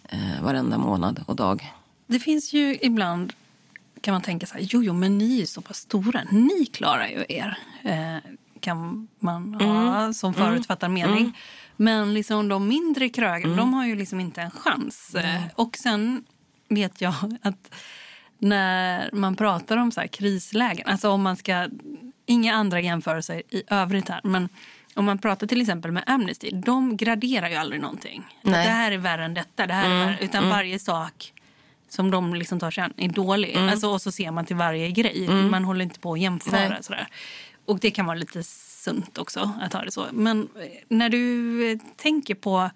eh, 0.08 0.42
varenda 0.42 0.78
månad 0.78 1.24
och 1.26 1.36
dag. 1.36 1.72
Det 2.06 2.18
finns 2.18 2.52
ju 2.52 2.78
ibland 2.82 3.32
kan 4.00 4.12
man 4.12 4.22
tänka 4.22 4.46
så 4.46 4.54
här, 4.54 4.66
jo, 4.70 4.82
jo, 4.82 4.92
men 4.92 5.18
ni 5.18 5.42
är 5.42 5.46
så 5.46 5.60
pass 5.60 5.76
stora, 5.76 6.22
ni 6.30 6.66
klarar 6.66 7.06
ju 7.06 7.24
er. 7.28 7.58
Eh, 7.82 8.30
kan 8.60 9.08
man 9.18 9.54
ha 9.54 10.00
mm. 10.00 10.14
som 10.14 10.34
förutfattad 10.34 10.90
mm. 10.90 11.02
mening. 11.02 11.24
Mm. 11.24 11.32
Men 11.76 12.14
liksom 12.14 12.48
de 12.48 12.68
mindre 12.68 13.08
krögarna, 13.08 13.52
mm. 13.52 13.56
de 13.56 13.74
har 13.74 13.86
ju 13.86 13.96
liksom 13.96 14.20
inte 14.20 14.42
en 14.42 14.50
chans. 14.50 15.14
Mm. 15.14 15.42
Och 15.54 15.76
sen 15.76 16.24
vet 16.74 17.00
jag 17.00 17.14
att 17.42 17.74
när 18.38 19.10
man 19.12 19.36
pratar 19.36 19.76
om 19.76 19.92
så 19.92 20.00
här 20.00 20.06
krislägen, 20.06 20.88
alltså 20.88 21.10
om 21.10 21.22
man 21.22 21.36
ska, 21.36 21.68
inga 22.26 22.54
andra 22.54 22.80
jämförelser 22.80 23.42
i 23.50 23.62
övrigt 23.70 24.08
här, 24.08 24.20
men 24.24 24.48
om 24.94 25.04
man 25.04 25.18
pratar 25.18 25.46
till 25.46 25.60
exempel 25.60 25.92
med 25.92 26.02
Amnesty, 26.06 26.50
de 26.50 26.96
graderar 26.96 27.48
ju 27.48 27.54
aldrig 27.54 27.80
någonting. 27.80 28.24
Det 28.42 28.50
här 28.50 28.92
är 28.92 28.98
värre 28.98 29.24
än 29.24 29.34
detta, 29.34 29.66
det 29.66 29.74
här 29.74 29.90
är 29.90 30.06
värre, 30.06 30.18
utan 30.20 30.48
varje 30.48 30.78
sak 30.78 31.32
som 31.88 32.10
de 32.10 32.34
liksom 32.34 32.60
tar 32.60 32.70
sig 32.70 32.84
an 32.84 32.92
är 32.96 33.08
dålig. 33.08 33.56
Mm. 33.56 33.68
Alltså, 33.68 33.88
och 33.88 34.02
så 34.02 34.12
ser 34.12 34.30
man 34.30 34.46
till 34.46 34.56
varje 34.56 34.90
grej. 34.90 35.26
Mm. 35.26 35.50
Man 35.50 35.64
håller 35.64 35.84
inte 35.84 36.00
på 36.00 36.12
att 36.12 36.20
jämföra. 36.20 36.82
Sådär. 36.82 37.08
Och 37.64 37.78
det 37.78 37.90
kan 37.90 38.06
vara 38.06 38.16
lite 38.16 38.42
sunt 38.42 39.18
också 39.18 39.52
att 39.60 39.72
ha 39.72 39.84
det 39.84 39.90
så. 39.90 40.06
Men 40.12 40.40
eh, 40.42 40.66
när 40.88 41.08
du 41.08 41.70
eh, 41.70 41.78
tänker 41.96 42.34
på, 42.34 42.70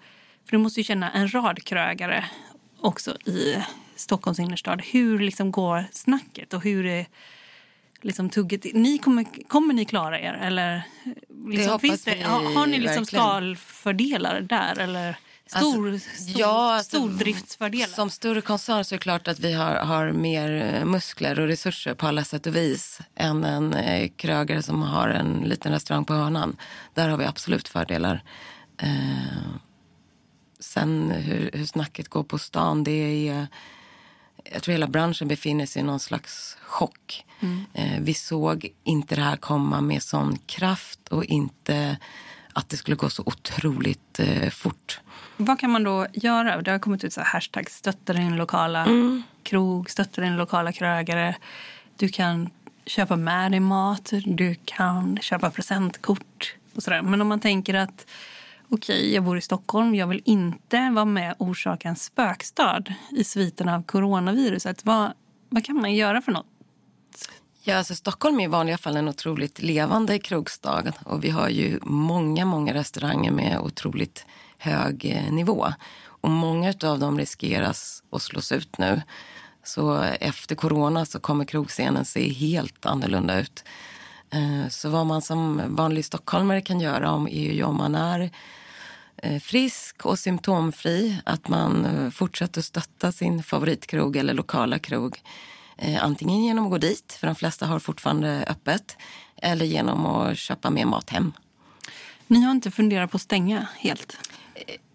för 0.45 0.51
du 0.51 0.57
måste 0.57 0.79
ju 0.79 0.83
känna 0.83 1.11
en 1.11 1.33
rad 1.33 1.63
krögare 1.63 2.25
också 2.79 3.17
i 3.25 3.55
Stockholms 3.97 4.39
innerstad. 4.39 4.81
Hur 4.81 5.19
liksom 5.19 5.51
går 5.51 5.85
snacket 5.91 6.53
och 6.53 6.63
hur 6.63 6.85
är 6.85 7.05
liksom 8.01 8.29
tugget? 8.29 8.65
Ni 8.73 8.97
kommer, 8.97 9.47
kommer 9.47 9.73
ni 9.73 9.85
klara 9.85 10.19
er? 10.19 10.33
Eller 10.33 10.83
liksom, 11.47 11.79
finns 11.79 12.03
det, 12.03 12.21
har, 12.21 12.55
har, 12.55 12.67
ni 12.67 12.79
liksom 12.79 13.05
skalfördelar 13.05 14.41
där? 14.41 14.79
Eller? 14.79 15.17
Stor, 15.47 15.91
alltså, 15.93 16.09
stor, 16.09 16.41
ja, 16.41 16.73
alltså, 16.73 16.97
stordriftsfördelar. 16.97 17.87
Som 17.87 18.09
större 18.09 18.41
koncern 18.41 18.83
så 18.83 18.95
är 18.95 18.97
det 18.97 19.03
klart 19.03 19.27
att 19.27 19.39
vi 19.39 19.53
har, 19.53 19.75
har 19.75 20.11
mer 20.11 20.75
eh, 20.75 20.85
muskler 20.85 21.39
och 21.39 21.47
resurser 21.47 21.93
på 21.93 22.07
alla 22.07 22.23
sätt 22.23 22.47
och 22.47 22.55
vis 22.55 22.99
än 23.15 23.43
en 23.43 23.73
eh, 23.73 24.09
krögare 24.15 24.63
som 24.63 24.81
har 24.81 25.09
en 25.09 25.33
liten 25.33 25.71
restaurang 25.71 26.05
på 26.05 26.13
hörnan. 26.13 26.57
Där 26.93 27.09
har 27.09 27.17
vi 27.17 27.25
absolut 27.25 27.67
fördelar. 27.67 28.23
Eh, 28.77 29.57
sen 30.59 31.11
hur, 31.11 31.49
hur 31.53 31.65
snacket 31.65 32.07
går 32.07 32.23
på 32.23 32.37
stan, 32.37 32.83
det 32.83 33.27
är... 33.29 33.47
Jag 34.51 34.63
tror 34.63 34.71
hela 34.71 34.87
branschen 34.87 35.27
befinner 35.27 35.65
sig 35.65 35.79
i 35.79 35.85
någon 35.85 35.99
slags 35.99 36.57
chock. 36.61 37.25
Mm. 37.39 37.65
Eh, 37.73 38.01
vi 38.01 38.13
såg 38.13 38.67
inte 38.83 39.15
det 39.15 39.21
här 39.21 39.35
komma 39.37 39.81
med 39.81 40.03
sån 40.03 40.37
kraft 40.37 41.07
och 41.07 41.25
inte 41.25 41.97
att 42.53 42.69
det 42.69 42.77
skulle 42.77 42.95
gå 42.95 43.09
så 43.09 43.23
otroligt 43.25 44.19
eh, 44.19 44.49
fort. 44.49 44.99
Vad 45.37 45.59
kan 45.59 45.71
man 45.71 45.83
då 45.83 46.07
göra? 46.13 46.61
Det 46.61 46.71
har 46.71 46.79
kommit 46.79 47.03
ut 47.03 47.13
så 47.13 47.21
här 47.21 47.27
hashtag 47.27 47.69
stötta 47.69 48.13
din 48.13 48.35
lokala 48.35 48.85
mm. 48.85 49.23
krog, 49.43 49.89
stötta 49.89 50.21
din 50.21 50.37
lokala 50.37 50.71
krögare. 50.71 51.35
Du 51.97 52.09
kan 52.09 52.49
köpa 52.85 53.15
med 53.15 53.51
dig 53.51 53.59
mat, 53.59 54.13
du 54.25 54.55
kan 54.65 55.19
köpa 55.21 55.51
presentkort 55.51 56.55
och 56.75 56.83
sådär. 56.83 57.01
Men 57.01 57.21
om 57.21 57.27
man 57.27 57.39
tänker 57.39 57.73
att 57.73 58.05
okej, 58.69 58.99
okay, 58.99 59.13
jag 59.13 59.23
bor 59.23 59.37
i 59.37 59.41
Stockholm, 59.41 59.95
jag 59.95 60.07
vill 60.07 60.21
inte 60.25 60.89
vara 60.89 61.05
med 61.05 61.35
och 61.37 61.47
orsaka 61.47 61.89
en 61.89 61.95
spökstad 61.95 62.83
i 63.11 63.23
sviten 63.23 63.69
av 63.69 63.83
coronaviruset. 63.83 64.85
Vad, 64.85 65.13
vad 65.49 65.65
kan 65.65 65.75
man 65.75 65.93
göra 65.93 66.21
för 66.21 66.31
något? 66.31 66.45
Ja, 67.63 67.77
alltså 67.77 67.95
Stockholm 67.95 68.39
är 68.39 68.43
i 68.43 68.47
vanliga 68.47 68.77
fall 68.77 68.97
en 68.97 69.07
otroligt 69.07 69.61
levande 69.61 70.19
krogstad 70.19 70.93
och 71.05 71.23
vi 71.23 71.29
har 71.29 71.49
ju 71.49 71.79
många, 71.83 72.45
många 72.45 72.73
restauranger 72.73 73.31
med 73.31 73.59
otroligt 73.59 74.25
hög 74.57 75.05
eh, 75.05 75.33
nivå. 75.33 75.67
Och 76.21 76.29
många 76.29 76.73
av 76.83 76.99
dem 76.99 77.17
riskeras 77.17 78.03
att 78.11 78.21
slås 78.21 78.51
ut 78.51 78.77
nu. 78.77 79.01
Så 79.63 80.01
efter 80.01 80.55
corona 80.55 81.05
så 81.05 81.19
kommer 81.19 81.45
krogscenen 81.45 82.05
se 82.05 82.33
helt 82.33 82.85
annorlunda 82.85 83.39
ut. 83.39 83.63
Eh, 84.31 84.69
så 84.69 84.89
vad 84.89 85.05
man 85.05 85.21
som 85.21 85.61
vanlig 85.75 86.05
stockholmare 86.05 86.61
kan 86.61 86.79
göra 86.79 87.11
om 87.11 87.27
är 87.27 87.53
ju 87.53 87.63
om 87.63 87.77
man 87.77 87.95
är 87.95 88.29
eh, 89.17 89.39
frisk 89.39 90.05
och 90.05 90.19
symptomfri, 90.19 91.21
att 91.25 91.47
man 91.47 92.11
fortsätter 92.11 92.61
stötta 92.61 93.11
sin 93.11 93.43
favoritkrog 93.43 94.15
eller 94.15 94.33
lokala 94.33 94.79
krog. 94.79 95.21
Antingen 95.99 96.43
genom 96.43 96.65
att 96.65 96.71
gå 96.71 96.77
dit, 96.77 97.17
för 97.19 97.27
de 97.27 97.35
flesta 97.35 97.65
har 97.65 97.79
fortfarande 97.79 98.45
öppet, 98.47 98.97
eller 99.35 99.65
genom 99.65 100.05
att 100.05 100.37
köpa 100.37 100.69
mer 100.69 100.85
mat 100.85 101.09
hem. 101.09 101.33
Ni 102.27 102.41
har 102.41 102.51
inte 102.51 102.71
funderat 102.71 103.11
på 103.11 103.15
att 103.15 103.21
stänga 103.21 103.67
helt? 103.77 104.17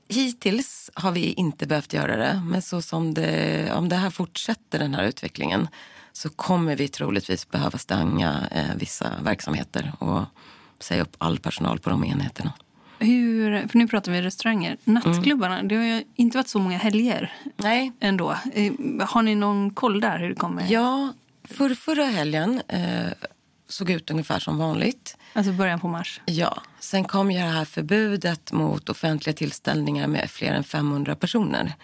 Hittills 0.09 0.90
har 0.95 1.12
vi 1.12 1.33
inte 1.33 1.66
behövt 1.66 1.92
göra 1.92 2.16
det, 2.16 2.42
men 2.45 2.62
så 2.62 2.83
som 2.83 3.14
det, 3.14 3.73
om 3.73 3.88
det 3.88 3.97
här 3.97 4.11
fortsätter 4.11 4.79
den 4.79 4.95
här 4.95 5.05
utvecklingen 5.05 5.68
så 6.12 6.31
kommer 6.31 6.77
vi 6.77 6.88
troligtvis 6.88 7.51
behöva 7.51 7.79
stänga 7.79 8.48
eh, 8.51 8.77
vissa 8.77 9.12
verksamheter 9.22 9.92
och 9.98 10.22
säga 10.81 11.03
upp 11.03 11.16
all 11.18 11.38
personal 11.38 11.79
på 11.79 11.90
de 11.90 12.05
enheterna. 12.05 12.53
Hur, 12.98 13.68
för 13.68 13.79
nu 13.79 13.88
pratar 13.88 14.12
vi 14.12 14.22
restauranger. 14.22 14.77
Nattklubbarna, 14.85 15.55
mm. 15.55 15.68
det 15.68 15.77
har 15.77 15.85
ju 15.85 16.05
inte 16.14 16.38
varit 16.38 16.48
så 16.48 16.59
många 16.59 16.79
helger 16.79 17.33
Nej. 17.57 17.92
ändå. 18.01 18.37
Eh, 18.53 18.72
har 19.01 19.22
ni 19.22 19.35
någon 19.35 19.75
koll 19.75 20.01
där 20.01 20.18
hur 20.18 20.29
det 20.29 20.35
kommer? 20.35 20.66
Ja, 20.68 21.12
för 21.44 21.75
förra 21.75 22.05
helgen 22.05 22.62
eh, 22.68 23.12
såg 23.68 23.90
ut 23.90 24.11
ungefär 24.11 24.38
som 24.38 24.59
vanligt. 24.59 25.16
Alltså 25.33 25.53
början 25.53 25.81
på 25.81 25.88
mars? 25.88 26.20
Ja. 26.25 26.62
Sen 26.81 27.05
kom 27.05 27.31
ju 27.31 27.38
det 27.38 27.44
här 27.44 27.64
förbudet 27.64 28.53
mot 28.53 28.88
offentliga 28.88 29.35
tillställningar 29.35 30.07
med 30.07 30.31
fler 30.31 30.53
än 30.53 30.64
500 30.64 31.14
personer. 31.14 31.75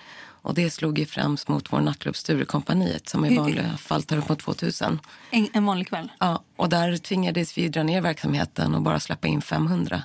Och 0.42 0.54
det 0.54 0.70
slog 0.70 0.98
ju 0.98 1.06
främst 1.06 1.48
mot 1.48 1.72
vår 1.72 1.80
nattklubb 1.80 2.16
Sturecompagniet 2.16 3.08
som 3.08 3.24
i 3.24 3.36
vanliga 3.36 3.76
fall 3.76 4.02
tar 4.02 4.16
upp 4.16 4.28
mot 4.28 4.38
2000. 4.38 5.00
En, 5.30 5.48
en 5.52 5.64
vanlig 5.64 5.88
kväll? 5.88 6.12
Ja, 6.18 6.42
och 6.56 6.68
där 6.68 6.96
tvingades 6.96 7.58
vi 7.58 7.68
dra 7.68 7.82
ner 7.82 8.00
verksamheten 8.00 8.74
och 8.74 8.82
bara 8.82 9.00
släppa 9.00 9.28
in 9.28 9.42
500. 9.42 10.02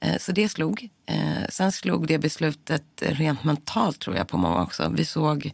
Eh, 0.00 0.18
så 0.18 0.32
det 0.32 0.48
slog. 0.48 0.88
Eh, 1.06 1.48
sen 1.48 1.72
slog 1.72 2.06
det 2.06 2.18
beslutet 2.18 2.84
rent 2.98 3.44
mentalt 3.44 4.00
tror 4.00 4.16
jag 4.16 4.28
på 4.28 4.36
många 4.36 4.62
också. 4.62 4.88
Vi 4.88 5.04
såg 5.04 5.52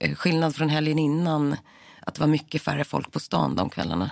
eh, 0.00 0.14
skillnad 0.14 0.56
från 0.56 0.68
helgen 0.68 0.98
innan 0.98 1.56
att 2.00 2.14
det 2.14 2.20
var 2.20 2.28
mycket 2.28 2.62
färre 2.62 2.84
folk 2.84 3.12
på 3.12 3.20
stan 3.20 3.56
de 3.56 3.70
kvällarna. 3.70 4.10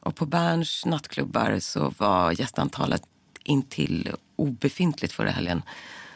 Och 0.00 0.16
på 0.16 0.26
Berns 0.26 0.86
nattklubbar 0.86 1.58
så 1.58 1.92
var 1.98 2.40
gästantalet 2.40 3.02
intill 3.44 4.10
obefintligt 4.36 5.12
förra 5.12 5.30
helgen. 5.30 5.62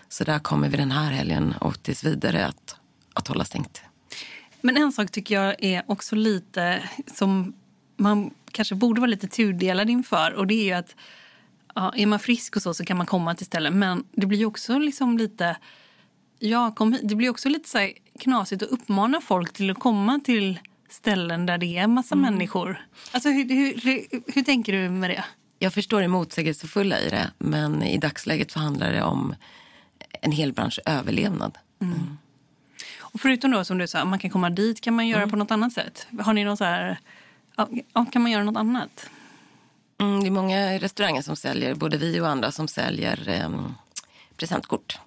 Så 0.09 0.25
där 0.25 0.39
kommer 0.39 0.69
vi 0.69 0.77
den 0.77 0.91
här 0.91 1.11
helgen 1.11 1.55
och 1.61 1.83
tills 1.83 2.05
vidare 2.05 2.47
att, 2.47 2.77
att 3.15 3.29
hålla 3.29 3.45
stängt. 3.45 3.83
Men 4.61 4.77
en 4.77 4.93
sak 4.93 5.11
tycker 5.11 5.35
jag 5.35 5.65
är 5.65 5.83
också 5.87 6.17
lite 6.17 6.83
som 7.15 7.55
man 7.97 8.31
kanske 8.53 8.75
borde 8.75 9.01
vara 9.01 9.11
lite 9.11 9.29
tudelad 9.29 9.91
inför 9.91 10.33
och 10.33 10.47
det 10.47 10.71
är 10.71 10.77
att 10.77 10.97
ja, 11.75 11.93
är 11.97 12.07
man 12.07 12.19
frisk 12.19 12.57
och 12.57 12.63
så 12.63 12.75
så 12.75 12.85
kan 12.85 12.97
man 12.97 13.07
komma 13.07 13.35
till 13.35 13.47
ställen 13.47 13.79
men 13.79 14.05
det 14.13 14.27
blir 14.27 14.47
också 14.47 14.79
liksom 14.79 15.19
lite 15.19 15.57
ja, 16.39 16.71
kom 16.71 16.99
det 17.03 17.15
blir 17.15 17.31
också 17.31 17.49
lite 17.49 17.69
så 17.69 17.91
knasigt 18.21 18.63
att 18.63 18.69
uppmana 18.69 19.21
folk 19.21 19.53
till 19.53 19.71
att 19.71 19.79
komma 19.79 20.21
till 20.25 20.59
ställen 20.91 21.47
där 21.47 21.59
det 21.59 21.67
är 21.67 21.83
en 21.83 21.95
massa 21.95 22.15
mm. 22.15 22.33
människor. 22.33 22.87
Alltså, 23.13 23.29
hur, 23.29 23.49
hur, 23.49 23.81
hur, 23.81 24.23
hur 24.27 24.43
tänker 24.43 24.73
du 24.73 24.91
med 24.91 25.11
det? 25.11 25.25
Jag 25.59 25.75
förstår 25.75 26.01
det 26.01 26.09
motsägelsefulla 26.09 27.01
i 27.01 27.09
det 27.09 27.31
men 27.39 27.83
i 27.83 27.99
dagsläget 27.99 28.51
så 28.51 28.59
handlar 28.59 28.93
det 28.93 29.03
om 29.03 29.35
en 30.13 30.33
hel 30.33 30.53
bransch 30.53 30.79
överlevnad. 30.87 31.59
Mm. 31.81 31.95
Mm. 31.95 32.19
Och 33.01 33.21
förutom 33.21 33.51
då 33.51 33.65
som 33.65 33.79
du 33.79 33.87
sa, 33.87 34.05
man 34.05 34.19
kan 34.19 34.31
komma 34.31 34.51
dit, 34.51 34.81
kan 34.81 34.95
man 34.95 35.09
göra 35.09 35.23
mm. 35.23 35.31
på 35.31 35.37
något 35.37 35.51
annat 35.51 35.73
sätt? 35.73 36.07
Har 36.21 36.33
ni 36.33 36.45
något 36.45 36.59
så 36.59 36.65
här, 36.65 36.99
ja, 37.57 38.07
kan 38.13 38.23
man 38.23 38.31
göra 38.31 38.45
något 38.45 38.57
annat? 38.57 39.11
Mm, 40.01 40.21
det 40.21 40.27
är 40.27 40.31
många 40.31 40.79
restauranger 40.79 41.23
som 41.23 41.37
säljer, 41.37 41.75
både 41.75 41.97
vi 41.97 42.21
och 42.21 42.29
andra 42.29 42.53
som 42.53 42.69
säljer 42.69 43.29
eh, 43.29 43.51
presentkort. 44.37 44.99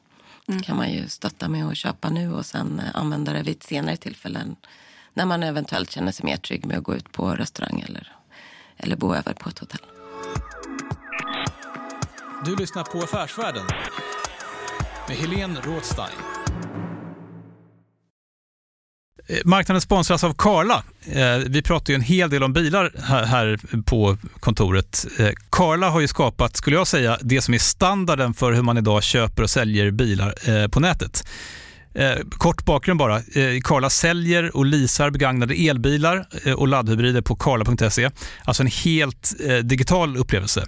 Mm. 0.48 0.62
kan 0.62 0.78
man 0.78 0.92
ju 0.92 1.10
stötta 1.10 1.50
med 1.50 1.66
att 1.66 1.78
köpa 1.78 2.10
nu 2.10 2.34
och 2.34 2.46
sen 2.46 2.80
eh, 2.80 2.96
använda 2.96 3.34
det 3.34 3.44
vid 3.44 3.56
ett 3.56 3.64
senare 3.64 3.98
tillfälle 3.98 4.40
när 5.14 5.26
man 5.26 5.44
eventuellt 5.44 5.92
känner 5.92 6.12
sig 6.12 6.26
mer 6.26 6.38
trygg 6.38 6.66
med 6.66 6.78
att 6.78 6.84
gå 6.84 6.96
ut 6.96 7.12
på 7.12 7.36
restaurang 7.36 7.84
eller, 7.88 8.12
eller 8.78 8.96
bo 8.96 9.16
över 9.16 9.34
på 9.34 9.50
ett 9.50 9.60
hotell. 9.60 9.82
Du 12.46 12.56
lyssnar 12.56 12.84
på 12.84 12.98
Affärsvärlden 12.98 13.66
med 15.12 15.20
Helene 15.20 15.60
Rothstein. 15.64 16.10
Eh, 19.28 19.38
marknaden 19.46 19.82
sponsras 19.82 20.24
av 20.24 20.34
Karla. 20.34 20.84
Eh, 21.06 21.38
vi 21.48 21.62
pratar 21.62 21.94
ju 21.94 21.96
en 21.96 22.02
hel 22.02 22.30
del 22.30 22.44
om 22.44 22.54
bilar 22.54 22.92
här 23.26 23.60
på 23.86 24.18
kontoret. 24.40 25.06
Eh, 25.20 25.30
karla 25.50 25.90
har 25.90 26.00
ju 26.00 26.08
skapat, 26.08 26.58
skulle 26.58 26.76
jag 26.76 26.88
säga, 26.88 27.18
det 27.22 27.42
som 27.42 27.54
är 27.54 27.60
standarden 27.60 28.34
för 28.34 28.52
hur 28.54 28.62
man 28.62 28.78
idag 28.78 29.04
köper 29.04 29.44
och 29.44 29.50
säljer 29.50 29.92
bilar 29.92 30.68
på 30.68 30.80
nätet. 30.80 31.28
kort 32.38 32.66
bakgrund 32.66 33.00
bara. 33.00 33.22
Karla 33.64 33.90
säljer 33.90 34.56
och 34.56 34.66
leasar 34.66 35.10
begagnade 35.10 35.54
elbilar 35.54 36.26
och 36.58 36.68
laddhybrider 36.68 37.22
på 37.22 37.36
karla.se. 37.36 38.10
Alltså 38.46 38.64
en 38.64 38.68
helt 38.68 39.34
digital 39.64 40.18
upplevelse. 40.18 40.68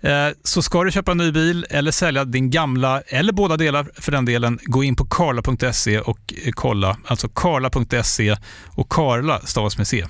Eh, 0.00 0.28
så 0.42 0.62
ska 0.62 0.84
du 0.84 0.90
köpa 0.90 1.10
en 1.10 1.18
ny 1.18 1.32
bil 1.32 1.66
eller 1.70 1.90
sälja 1.90 2.24
din 2.24 2.50
gamla, 2.50 3.00
eller 3.00 3.32
båda 3.32 3.56
delar 3.56 3.90
för 3.94 4.12
den 4.12 4.24
delen, 4.24 4.58
gå 4.62 4.84
in 4.84 4.96
på 4.96 5.04
karla.se 5.04 6.00
och 6.00 6.34
eh, 6.44 6.50
kolla. 6.52 6.96
Alltså 7.06 7.28
karla.se 7.28 8.36
och 8.76 8.88
Karla 8.88 9.40
stavas 9.40 9.78
med 9.78 9.86
C. 9.86 10.06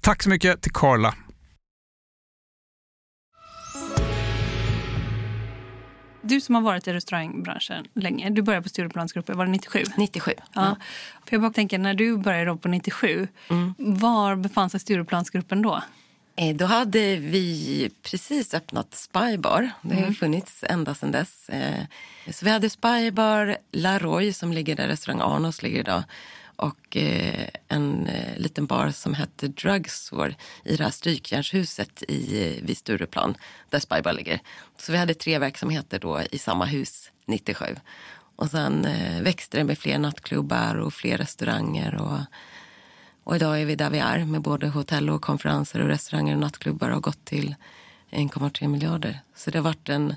Tack 0.00 0.22
så 0.22 0.28
mycket 0.28 0.62
till 0.62 0.72
Karla. 0.72 1.14
Du 6.22 6.40
som 6.40 6.54
har 6.54 6.62
varit 6.62 6.88
i 6.88 6.92
restaurangbranschen 6.92 7.86
länge, 7.94 8.30
du 8.30 8.42
började 8.42 8.62
på 8.62 8.68
Stureplansgruppen, 8.68 9.38
var 9.38 9.44
det 9.44 9.50
97? 9.52 9.82
97. 9.96 10.32
Ja. 10.36 10.44
ja. 10.54 10.76
För 11.26 11.34
jag 11.34 11.40
bara 11.40 11.52
tänker, 11.52 11.78
när 11.78 11.94
du 11.94 12.18
började 12.18 12.56
på 12.56 12.68
97, 12.68 13.28
mm. 13.50 13.74
var 13.78 14.36
befann 14.36 14.70
sig 14.70 14.80
Stureplansgruppen 14.80 15.62
då? 15.62 15.82
Eh, 16.36 16.56
då 16.56 16.64
hade 16.64 17.16
vi 17.16 17.90
precis 18.02 18.54
öppnat 18.54 18.94
Spybar. 18.94 19.70
Det 19.82 19.94
har 19.94 20.02
mm. 20.02 20.14
funnits 20.14 20.64
ända 20.68 20.94
sedan 20.94 21.12
dess. 21.12 21.48
Eh, 21.48 21.84
så 22.30 22.44
vi 22.44 22.50
hade 22.50 22.70
Spybar, 22.70 23.56
La 23.72 23.98
Roy 23.98 24.32
som 24.32 24.52
ligger 24.52 24.76
där 24.76 24.88
restaurang 24.88 25.20
Arnos 25.20 25.62
ligger 25.62 25.80
idag 25.80 26.02
och 26.56 26.96
eh, 26.96 27.48
en 27.68 28.08
liten 28.36 28.66
bar 28.66 28.90
som 28.90 29.14
hette 29.14 29.48
Drugstore 29.48 30.34
i 30.64 30.76
det 30.76 30.84
här 30.84 30.90
strykjärnshuset 30.90 32.02
i, 32.02 32.60
vid 32.62 32.78
Stureplan 32.78 33.36
där 33.70 33.78
Spybar 33.78 34.12
ligger. 34.12 34.40
Så 34.76 34.92
vi 34.92 34.98
hade 34.98 35.14
tre 35.14 35.38
verksamheter 35.38 35.98
då 35.98 36.22
i 36.30 36.38
samma 36.38 36.64
hus 36.64 37.10
97. 37.26 37.64
Och 38.36 38.50
sen 38.50 38.88
växte 39.22 39.58
det 39.58 39.64
med 39.64 39.78
fler 39.78 39.98
nattklubbar 39.98 40.74
och 40.74 40.94
fler 40.94 41.18
restauranger. 41.18 41.94
och 41.94 42.20
och 43.26 43.36
idag 43.36 43.60
är 43.60 43.64
vi 43.64 43.74
där 43.74 43.90
vi 43.90 43.98
är 43.98 44.24
med 44.24 44.42
både 44.42 44.68
hotell 44.68 45.10
och 45.10 45.22
konferenser 45.22 45.80
och 45.80 45.88
restauranger 45.88 46.34
och 46.34 46.40
nattklubbar 46.40 46.90
har 46.90 47.00
gått 47.00 47.24
till 47.24 47.54
1,3 48.10 48.68
miljarder. 48.68 49.20
Så 49.34 49.50
det 49.50 49.58
har 49.58 49.64
varit 49.64 49.88
en 49.88 50.14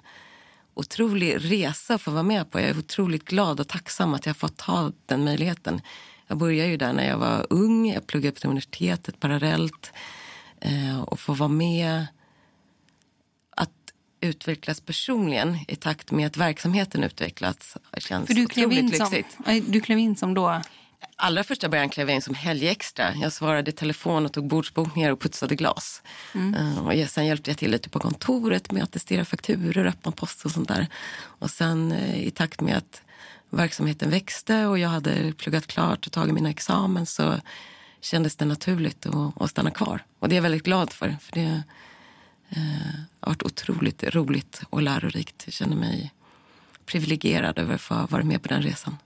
otrolig 0.74 1.38
resa 1.39 1.93
att 1.93 2.02
få 2.02 2.12
vara 2.12 2.24
med 2.24 2.52
på. 2.52 2.60
Jag 2.60 2.69
är 2.69 2.78
otroligt 2.78 3.26
glad 3.26 3.60
och 3.60 3.67
tacksam 3.67 4.13
att 4.13 4.26
jag 4.26 4.38
fått 4.38 4.62
ha 4.62 4.91
den 5.06 5.24
möjligheten. 5.24 5.82
Jag 6.28 6.38
började 6.38 6.69
ju 6.69 6.78
där 6.78 6.93
när 6.93 7.08
jag 7.08 7.17
var 7.17 7.48
ung. 7.50 7.89
Jag 7.89 8.08
pluggade 8.08 8.41
på 8.41 8.48
universitetet 8.48 9.19
parallellt. 9.19 9.93
Eh, 10.62 11.00
och 11.02 11.19
få 11.19 11.34
vara 11.34 11.50
med 11.50 12.08
att 13.56 13.93
utvecklas 14.22 14.82
personligen 14.82 15.58
i 15.67 15.76
takt 15.76 16.12
med 16.12 16.28
att 16.28 16.38
verksamheten 16.38 17.04
utvecklats 17.04 17.78
känns 17.98 18.28
För 18.28 18.34
du 18.34 18.45
otroligt 18.45 18.84
lyxigt. 18.84 19.38
Som, 19.45 19.63
du 19.67 19.82
klev 19.82 20.00
in 20.00 20.15
som 20.15 20.34
då 20.34 20.62
allra 21.15 21.43
första 21.43 21.69
början 21.69 21.89
klev 21.89 22.07
jag 22.09 22.15
in 22.15 22.21
som 22.21 22.35
helgextra. 22.35 23.15
Jag 23.15 23.33
svarade 23.33 23.69
i 23.69 23.73
telefon 23.73 24.25
och 24.25 24.33
tog 24.33 24.47
bordsbokningar 24.47 25.12
och 25.12 25.19
putsade 25.21 25.55
glas. 25.55 26.01
Mm. 26.33 26.55
Uh, 26.55 26.88
och 26.88 27.09
sen 27.09 27.25
hjälpte 27.25 27.51
jag 27.51 27.57
till 27.57 27.71
lite 27.71 27.89
på 27.89 27.99
kontoret 27.99 28.71
med 28.71 28.83
att 28.83 28.91
testera 28.91 29.25
fakturor, 29.25 29.88
öppna 29.88 30.12
post 30.12 30.45
och 30.45 30.51
sånt 30.51 30.67
där. 30.67 30.88
Och 31.21 31.49
sen 31.49 31.91
uh, 31.91 32.23
i 32.23 32.31
takt 32.31 32.62
med 32.62 32.77
att 32.77 33.01
verksamheten 33.49 34.09
växte 34.09 34.65
och 34.65 34.79
jag 34.79 34.89
hade 34.89 35.33
pluggat 35.38 35.67
klart 35.67 36.07
och 36.07 36.12
tagit 36.12 36.33
mina 36.33 36.49
examen 36.49 37.05
så 37.05 37.35
kändes 38.01 38.35
det 38.35 38.45
naturligt 38.45 39.05
att, 39.05 39.41
att 39.41 39.49
stanna 39.49 39.71
kvar. 39.71 40.03
Och 40.19 40.29
det 40.29 40.33
är 40.33 40.38
jag 40.38 40.43
väldigt 40.43 40.63
glad 40.63 40.93
för. 40.93 41.17
För 41.21 41.31
det 41.31 41.63
uh, 42.57 42.95
har 43.19 43.29
varit 43.31 43.43
otroligt 43.43 44.03
roligt 44.03 44.62
och 44.69 44.81
lärorikt. 44.81 45.43
Jag 45.45 45.53
känner 45.53 45.75
mig 45.75 46.13
privilegierad 46.85 47.59
över 47.59 47.75
att 47.75 47.81
få 47.81 48.07
vara 48.09 48.23
med 48.23 48.41
på 48.41 48.47
den 48.47 48.62
resan. 48.62 48.97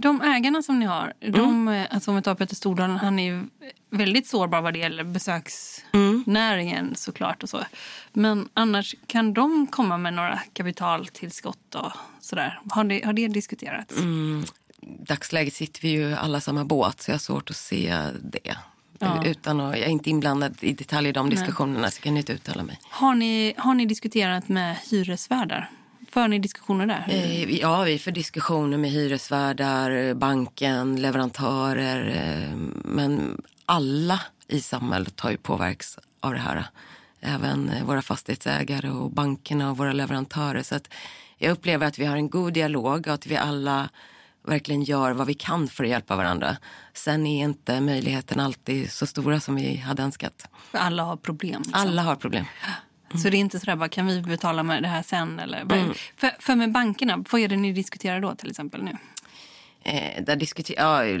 De 0.00 0.22
ägarna 0.22 0.62
som 0.62 0.80
ni 0.80 0.86
har, 0.86 1.12
mm. 1.20 1.40
de, 1.40 1.68
eh, 1.68 1.86
alltså 1.90 2.10
om 2.10 2.16
vi 2.16 2.22
tar 2.22 2.34
Peter 2.34 2.56
Stordalen, 2.56 2.96
han 2.96 3.18
är 3.18 3.46
väldigt 3.90 4.26
sårbar 4.26 4.60
vad 4.60 4.72
det 4.72 4.78
gäller 4.78 5.04
besöksnäringen 5.04 6.84
mm. 6.84 6.94
såklart. 6.94 7.42
Och 7.42 7.48
så. 7.48 7.64
Men 8.12 8.48
annars, 8.54 8.94
kan 9.06 9.34
de 9.34 9.66
komma 9.66 9.98
med 9.98 10.14
några 10.14 10.38
kapitaltillskott 10.52 11.74
och 11.74 11.92
sådär? 12.20 12.60
Har 12.70 12.84
det, 12.84 13.04
har 13.04 13.12
det 13.12 13.28
diskuterats? 13.28 13.96
Mm. 13.96 14.44
dagsläget 14.80 15.54
sitter 15.54 15.82
vi 15.82 15.88
ju 15.88 16.14
alla 16.14 16.40
samma 16.40 16.64
båt 16.64 17.00
så 17.00 17.10
jag 17.10 17.14
har 17.14 17.18
svårt 17.18 17.50
att 17.50 17.56
se 17.56 17.96
det. 18.22 18.56
Ja. 18.98 19.24
Utan 19.24 19.60
att, 19.60 19.78
jag 19.78 19.86
är 19.86 19.90
inte 19.90 20.10
inblandad 20.10 20.56
i 20.60 20.72
detalj 20.72 21.08
i 21.08 21.12
de 21.12 21.30
diskussionerna 21.30 21.90
så 21.90 21.96
jag 21.98 22.02
kan 22.02 22.16
inte 22.16 22.32
uttala 22.32 22.62
mig. 22.62 22.80
Har 22.90 23.14
ni, 23.14 23.54
har 23.56 23.74
ni 23.74 23.86
diskuterat 23.86 24.48
med 24.48 24.76
hyresvärdar? 24.90 25.70
För 26.10 26.28
ni 26.28 26.38
diskussioner 26.38 26.86
där? 26.86 27.04
Eh, 27.08 27.50
Ja, 27.56 27.82
vi 27.82 27.98
får 27.98 28.10
diskussioner 28.10 28.78
med 28.78 28.90
hyresvärdar, 28.90 30.14
banken, 30.14 30.96
leverantörer. 30.96 32.08
eh, 32.08 32.56
Men 32.84 33.42
alla 33.66 34.20
i 34.48 34.60
samhället 34.60 35.20
har 35.20 35.30
ju 35.30 35.36
påverkats 35.36 35.98
av 36.20 36.32
det 36.32 36.38
här. 36.38 36.64
Även 37.20 37.68
eh, 37.70 37.84
våra 37.84 38.02
fastighetsägare 38.02 38.90
och 38.90 39.10
bankerna 39.10 39.70
och 39.70 39.76
våra 39.76 39.92
leverantörer. 39.92 40.62
Så 40.62 40.78
jag 41.38 41.50
upplever 41.52 41.86
att 41.86 41.98
vi 41.98 42.04
har 42.04 42.16
en 42.16 42.30
god 42.30 42.52
dialog 42.52 43.06
och 43.06 43.14
att 43.14 43.26
vi 43.26 43.36
alla 43.36 43.88
verkligen 44.46 44.82
gör 44.82 45.12
vad 45.12 45.26
vi 45.26 45.34
kan 45.34 45.68
för 45.68 45.84
att 45.84 45.90
hjälpa 45.90 46.16
varandra. 46.16 46.56
Sen 46.94 47.26
är 47.26 47.44
inte 47.44 47.80
möjligheten 47.80 48.40
alltid 48.40 48.92
så 48.92 49.06
stora 49.06 49.40
som 49.40 49.54
vi 49.56 49.76
hade 49.76 50.02
önskat. 50.02 50.46
För 50.70 50.78
alla 50.78 51.02
har 51.02 51.16
problem. 51.16 51.62
liksom. 51.62 51.80
Alla 51.80 52.02
har 52.02 52.16
problem. 52.16 52.44
Så 53.22 53.28
det 53.30 53.36
är 53.36 53.38
inte 53.38 53.60
sådär 53.60 53.76
bara, 53.76 53.88
kan 53.88 54.06
vi 54.06 54.22
betala 54.22 54.62
med 54.62 54.82
det 54.82 54.88
här 54.88 55.02
sen? 55.02 55.38
Eller? 55.38 55.60
Mm. 55.60 55.92
För, 56.16 56.30
för 56.38 56.54
med 56.56 56.72
bankerna, 56.72 57.24
vad 57.30 57.40
är 57.40 57.48
det 57.48 57.56
ni 57.56 57.72
diskuterar 57.72 58.20
då 58.20 58.34
till 58.34 58.50
exempel 58.50 58.82
nu? 58.82 58.92
Eh, 59.82 60.22
där 60.24 60.36
diskuterar 60.36 61.04
ja, 61.04 61.18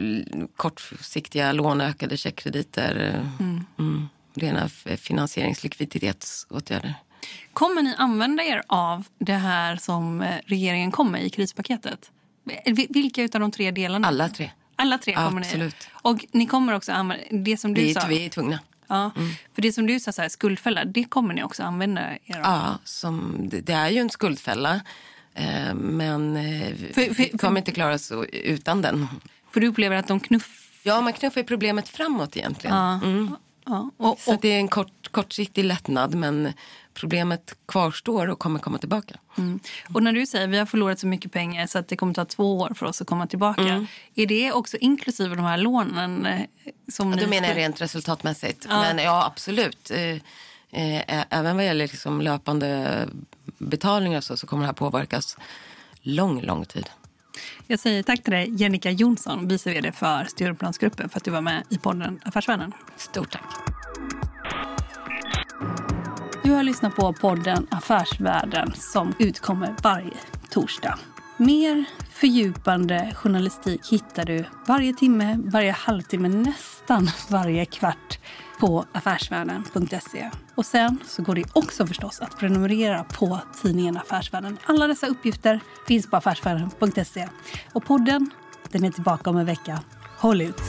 kortsiktiga 0.56 1.52
lån, 1.52 1.80
ökade 1.80 2.16
checkkrediter. 2.16 3.14
eh, 3.14 3.46
Mm. 3.78 4.08
Rena 4.34 4.68
finansieringslikviditetsåtgärder. 4.96 6.94
Kommer 7.52 7.82
ni 7.82 7.94
använda 7.98 8.42
er 8.42 8.62
av 8.66 9.04
det 9.18 9.32
här 9.34 9.76
som 9.76 10.20
eh, 10.22 10.34
regeringen 10.46 10.90
kom 10.90 11.10
med 11.12 11.24
i 11.24 11.30
krispaketet? 11.30 12.10
Vi- 12.64 12.86
Vilka 12.90 13.22
av 13.22 13.28
de 13.40 13.50
tre 13.50 13.70
delarna? 13.70 14.08
Alla 14.08 14.28
tre. 14.28 14.50
Alla 14.76 14.98
tre 14.98 15.14
kommer 15.14 15.40
Absolut. 15.40 15.76
ni. 15.80 16.10
Och 16.10 16.24
ni 16.32 16.46
kommer 16.46 16.72
också 16.72 16.92
använda 16.92 17.24
det 17.30 17.56
som 17.56 17.74
du 17.74 17.80
Vi 17.80 17.94
sa. 17.94 18.06
vi 18.08 18.24
är 18.26 18.28
tvungna. 18.28 18.58
Ja, 18.88 19.10
För 19.54 19.62
det 19.62 19.72
som 19.72 19.86
du 19.86 20.00
sa, 20.00 20.12
så 20.12 20.22
här, 20.22 20.28
skuldfälla, 20.28 20.84
det 20.84 21.04
kommer 21.04 21.34
ni 21.34 21.42
också 21.42 21.62
använda 21.62 22.00
er 22.24 22.36
av. 22.38 22.42
Ja, 22.42 22.78
som, 22.84 23.36
det, 23.50 23.60
det 23.60 23.72
är 23.72 23.88
ju 23.88 23.98
en 23.98 24.10
skuldfälla. 24.10 24.80
Eh, 25.34 25.74
men 25.74 26.36
eh, 26.36 26.74
För- 26.76 26.92
för- 27.14 27.14
vi 27.14 27.28
kommer 27.38 27.58
inte 27.60 27.72
klara 27.72 27.94
oss 27.94 28.12
utan 28.32 28.82
den. 28.82 29.08
För 29.52 29.60
du 29.60 29.66
upplever 29.66 29.96
att 29.96 30.08
de 30.08 30.20
knuff... 30.20 30.80
Ja, 30.82 31.00
man 31.00 31.12
knuffar 31.12 31.42
problemet 31.42 31.88
framåt 31.88 32.36
egentligen. 32.36 32.76
Mm. 32.76 33.36
Ja. 33.66 33.90
Och, 33.96 34.18
Så 34.20 34.30
och, 34.30 34.34
att 34.34 34.42
det 34.42 34.48
är 34.48 34.58
en 34.58 34.68
kort, 34.68 35.12
kortsiktig 35.12 35.64
lättnad 35.64 36.14
men 36.14 36.52
problemet 37.00 37.54
kvarstår 37.68 38.26
och 38.28 38.38
kommer 38.38 38.58
komma 38.58 38.78
tillbaka. 38.78 39.14
mm. 39.38 39.60
och 39.92 40.02
när 40.02 40.12
du 40.12 40.26
säger 40.26 40.44
att 40.44 40.50
vi 40.50 40.58
har 40.58 40.66
förlorat 40.66 40.98
så 40.98 41.06
mycket 41.06 41.32
pengar 41.32 41.66
så 41.66 41.78
att 41.78 41.88
det 41.88 41.96
kommer 41.96 42.14
ta 42.14 42.24
två 42.24 42.58
år 42.58 42.72
för 42.74 42.86
oss 42.86 43.00
att 43.00 43.06
komma 43.06 43.26
tillbaka. 43.26 43.86
Är 44.14 44.26
det 44.26 44.52
också 44.52 44.76
inklusive 44.76 45.34
de 45.34 45.44
här 45.44 45.56
lånen? 45.58 46.26
eh, 46.26 46.40
Som 46.88 47.10
Ja, 47.10 47.16
ni 47.16 47.22
då 47.22 47.28
menar 47.28 47.54
rent 47.54 47.80
resultatmässigt. 47.80 48.66
Ja. 48.68 48.80
Men 48.80 48.98
ja, 48.98 49.26
absolut. 49.26 49.90
Eh, 49.90 50.00
eh, 50.70 51.24
även 51.30 51.56
vad 51.56 51.64
gäller 51.64 51.88
liksom 51.88 52.20
löpande 52.20 53.08
betalningar 53.58 54.20
så, 54.20 54.36
så 54.36 54.46
kommer 54.46 54.62
det 54.62 54.66
här 54.66 54.72
påverkas 54.72 55.36
lång, 56.00 56.42
lång 56.42 56.64
tid. 56.64 56.90
Jag 57.66 57.78
säger 57.80 58.02
tack 58.02 58.22
till 58.22 58.32
dig, 58.32 58.54
Jennica 58.62 58.90
Jonsson, 58.90 59.48
vice 59.48 59.70
vd 59.70 59.92
för 59.92 60.24
Stureplansgruppen, 60.24 61.08
för 61.08 61.16
att 61.16 61.24
du 61.24 61.30
var 61.30 61.40
med 61.40 61.62
i 61.70 61.78
podden 61.78 62.20
Affärsvärlden. 62.24 62.72
Stort 62.96 63.30
tack. 63.32 63.44
Du 66.48 66.54
har 66.54 66.62
lyssnat 66.62 66.96
på 66.96 67.12
podden 67.12 67.66
Affärsvärlden 67.70 68.72
som 68.74 69.14
utkommer 69.18 69.74
varje 69.82 70.16
torsdag. 70.50 70.98
Mer 71.36 71.84
fördjupande 72.10 73.12
journalistik 73.14 73.80
hittar 73.90 74.24
du 74.24 74.44
varje 74.66 74.94
timme, 74.94 75.38
varje 75.44 75.72
halvtimme, 75.72 76.28
nästan 76.28 77.10
varje 77.30 77.64
kvart 77.64 78.18
på 78.60 78.84
affärsvärlden.se. 78.92 80.30
Och 80.54 80.66
sen 80.66 80.98
så 81.06 81.22
går 81.22 81.34
det 81.34 81.44
också 81.52 81.86
förstås 81.86 82.20
att 82.20 82.38
prenumerera 82.38 83.04
på 83.04 83.40
tidningen 83.62 83.96
Affärsvärlden. 83.96 84.58
Alla 84.64 84.86
dessa 84.86 85.06
uppgifter 85.06 85.60
finns 85.86 86.10
på 86.10 86.16
affärsvärlden.se. 86.16 87.28
Och 87.72 87.84
podden, 87.84 88.30
den 88.70 88.84
är 88.84 88.90
tillbaka 88.90 89.30
om 89.30 89.36
en 89.36 89.46
vecka. 89.46 89.80
Håll 90.18 90.40
ut! 90.40 90.62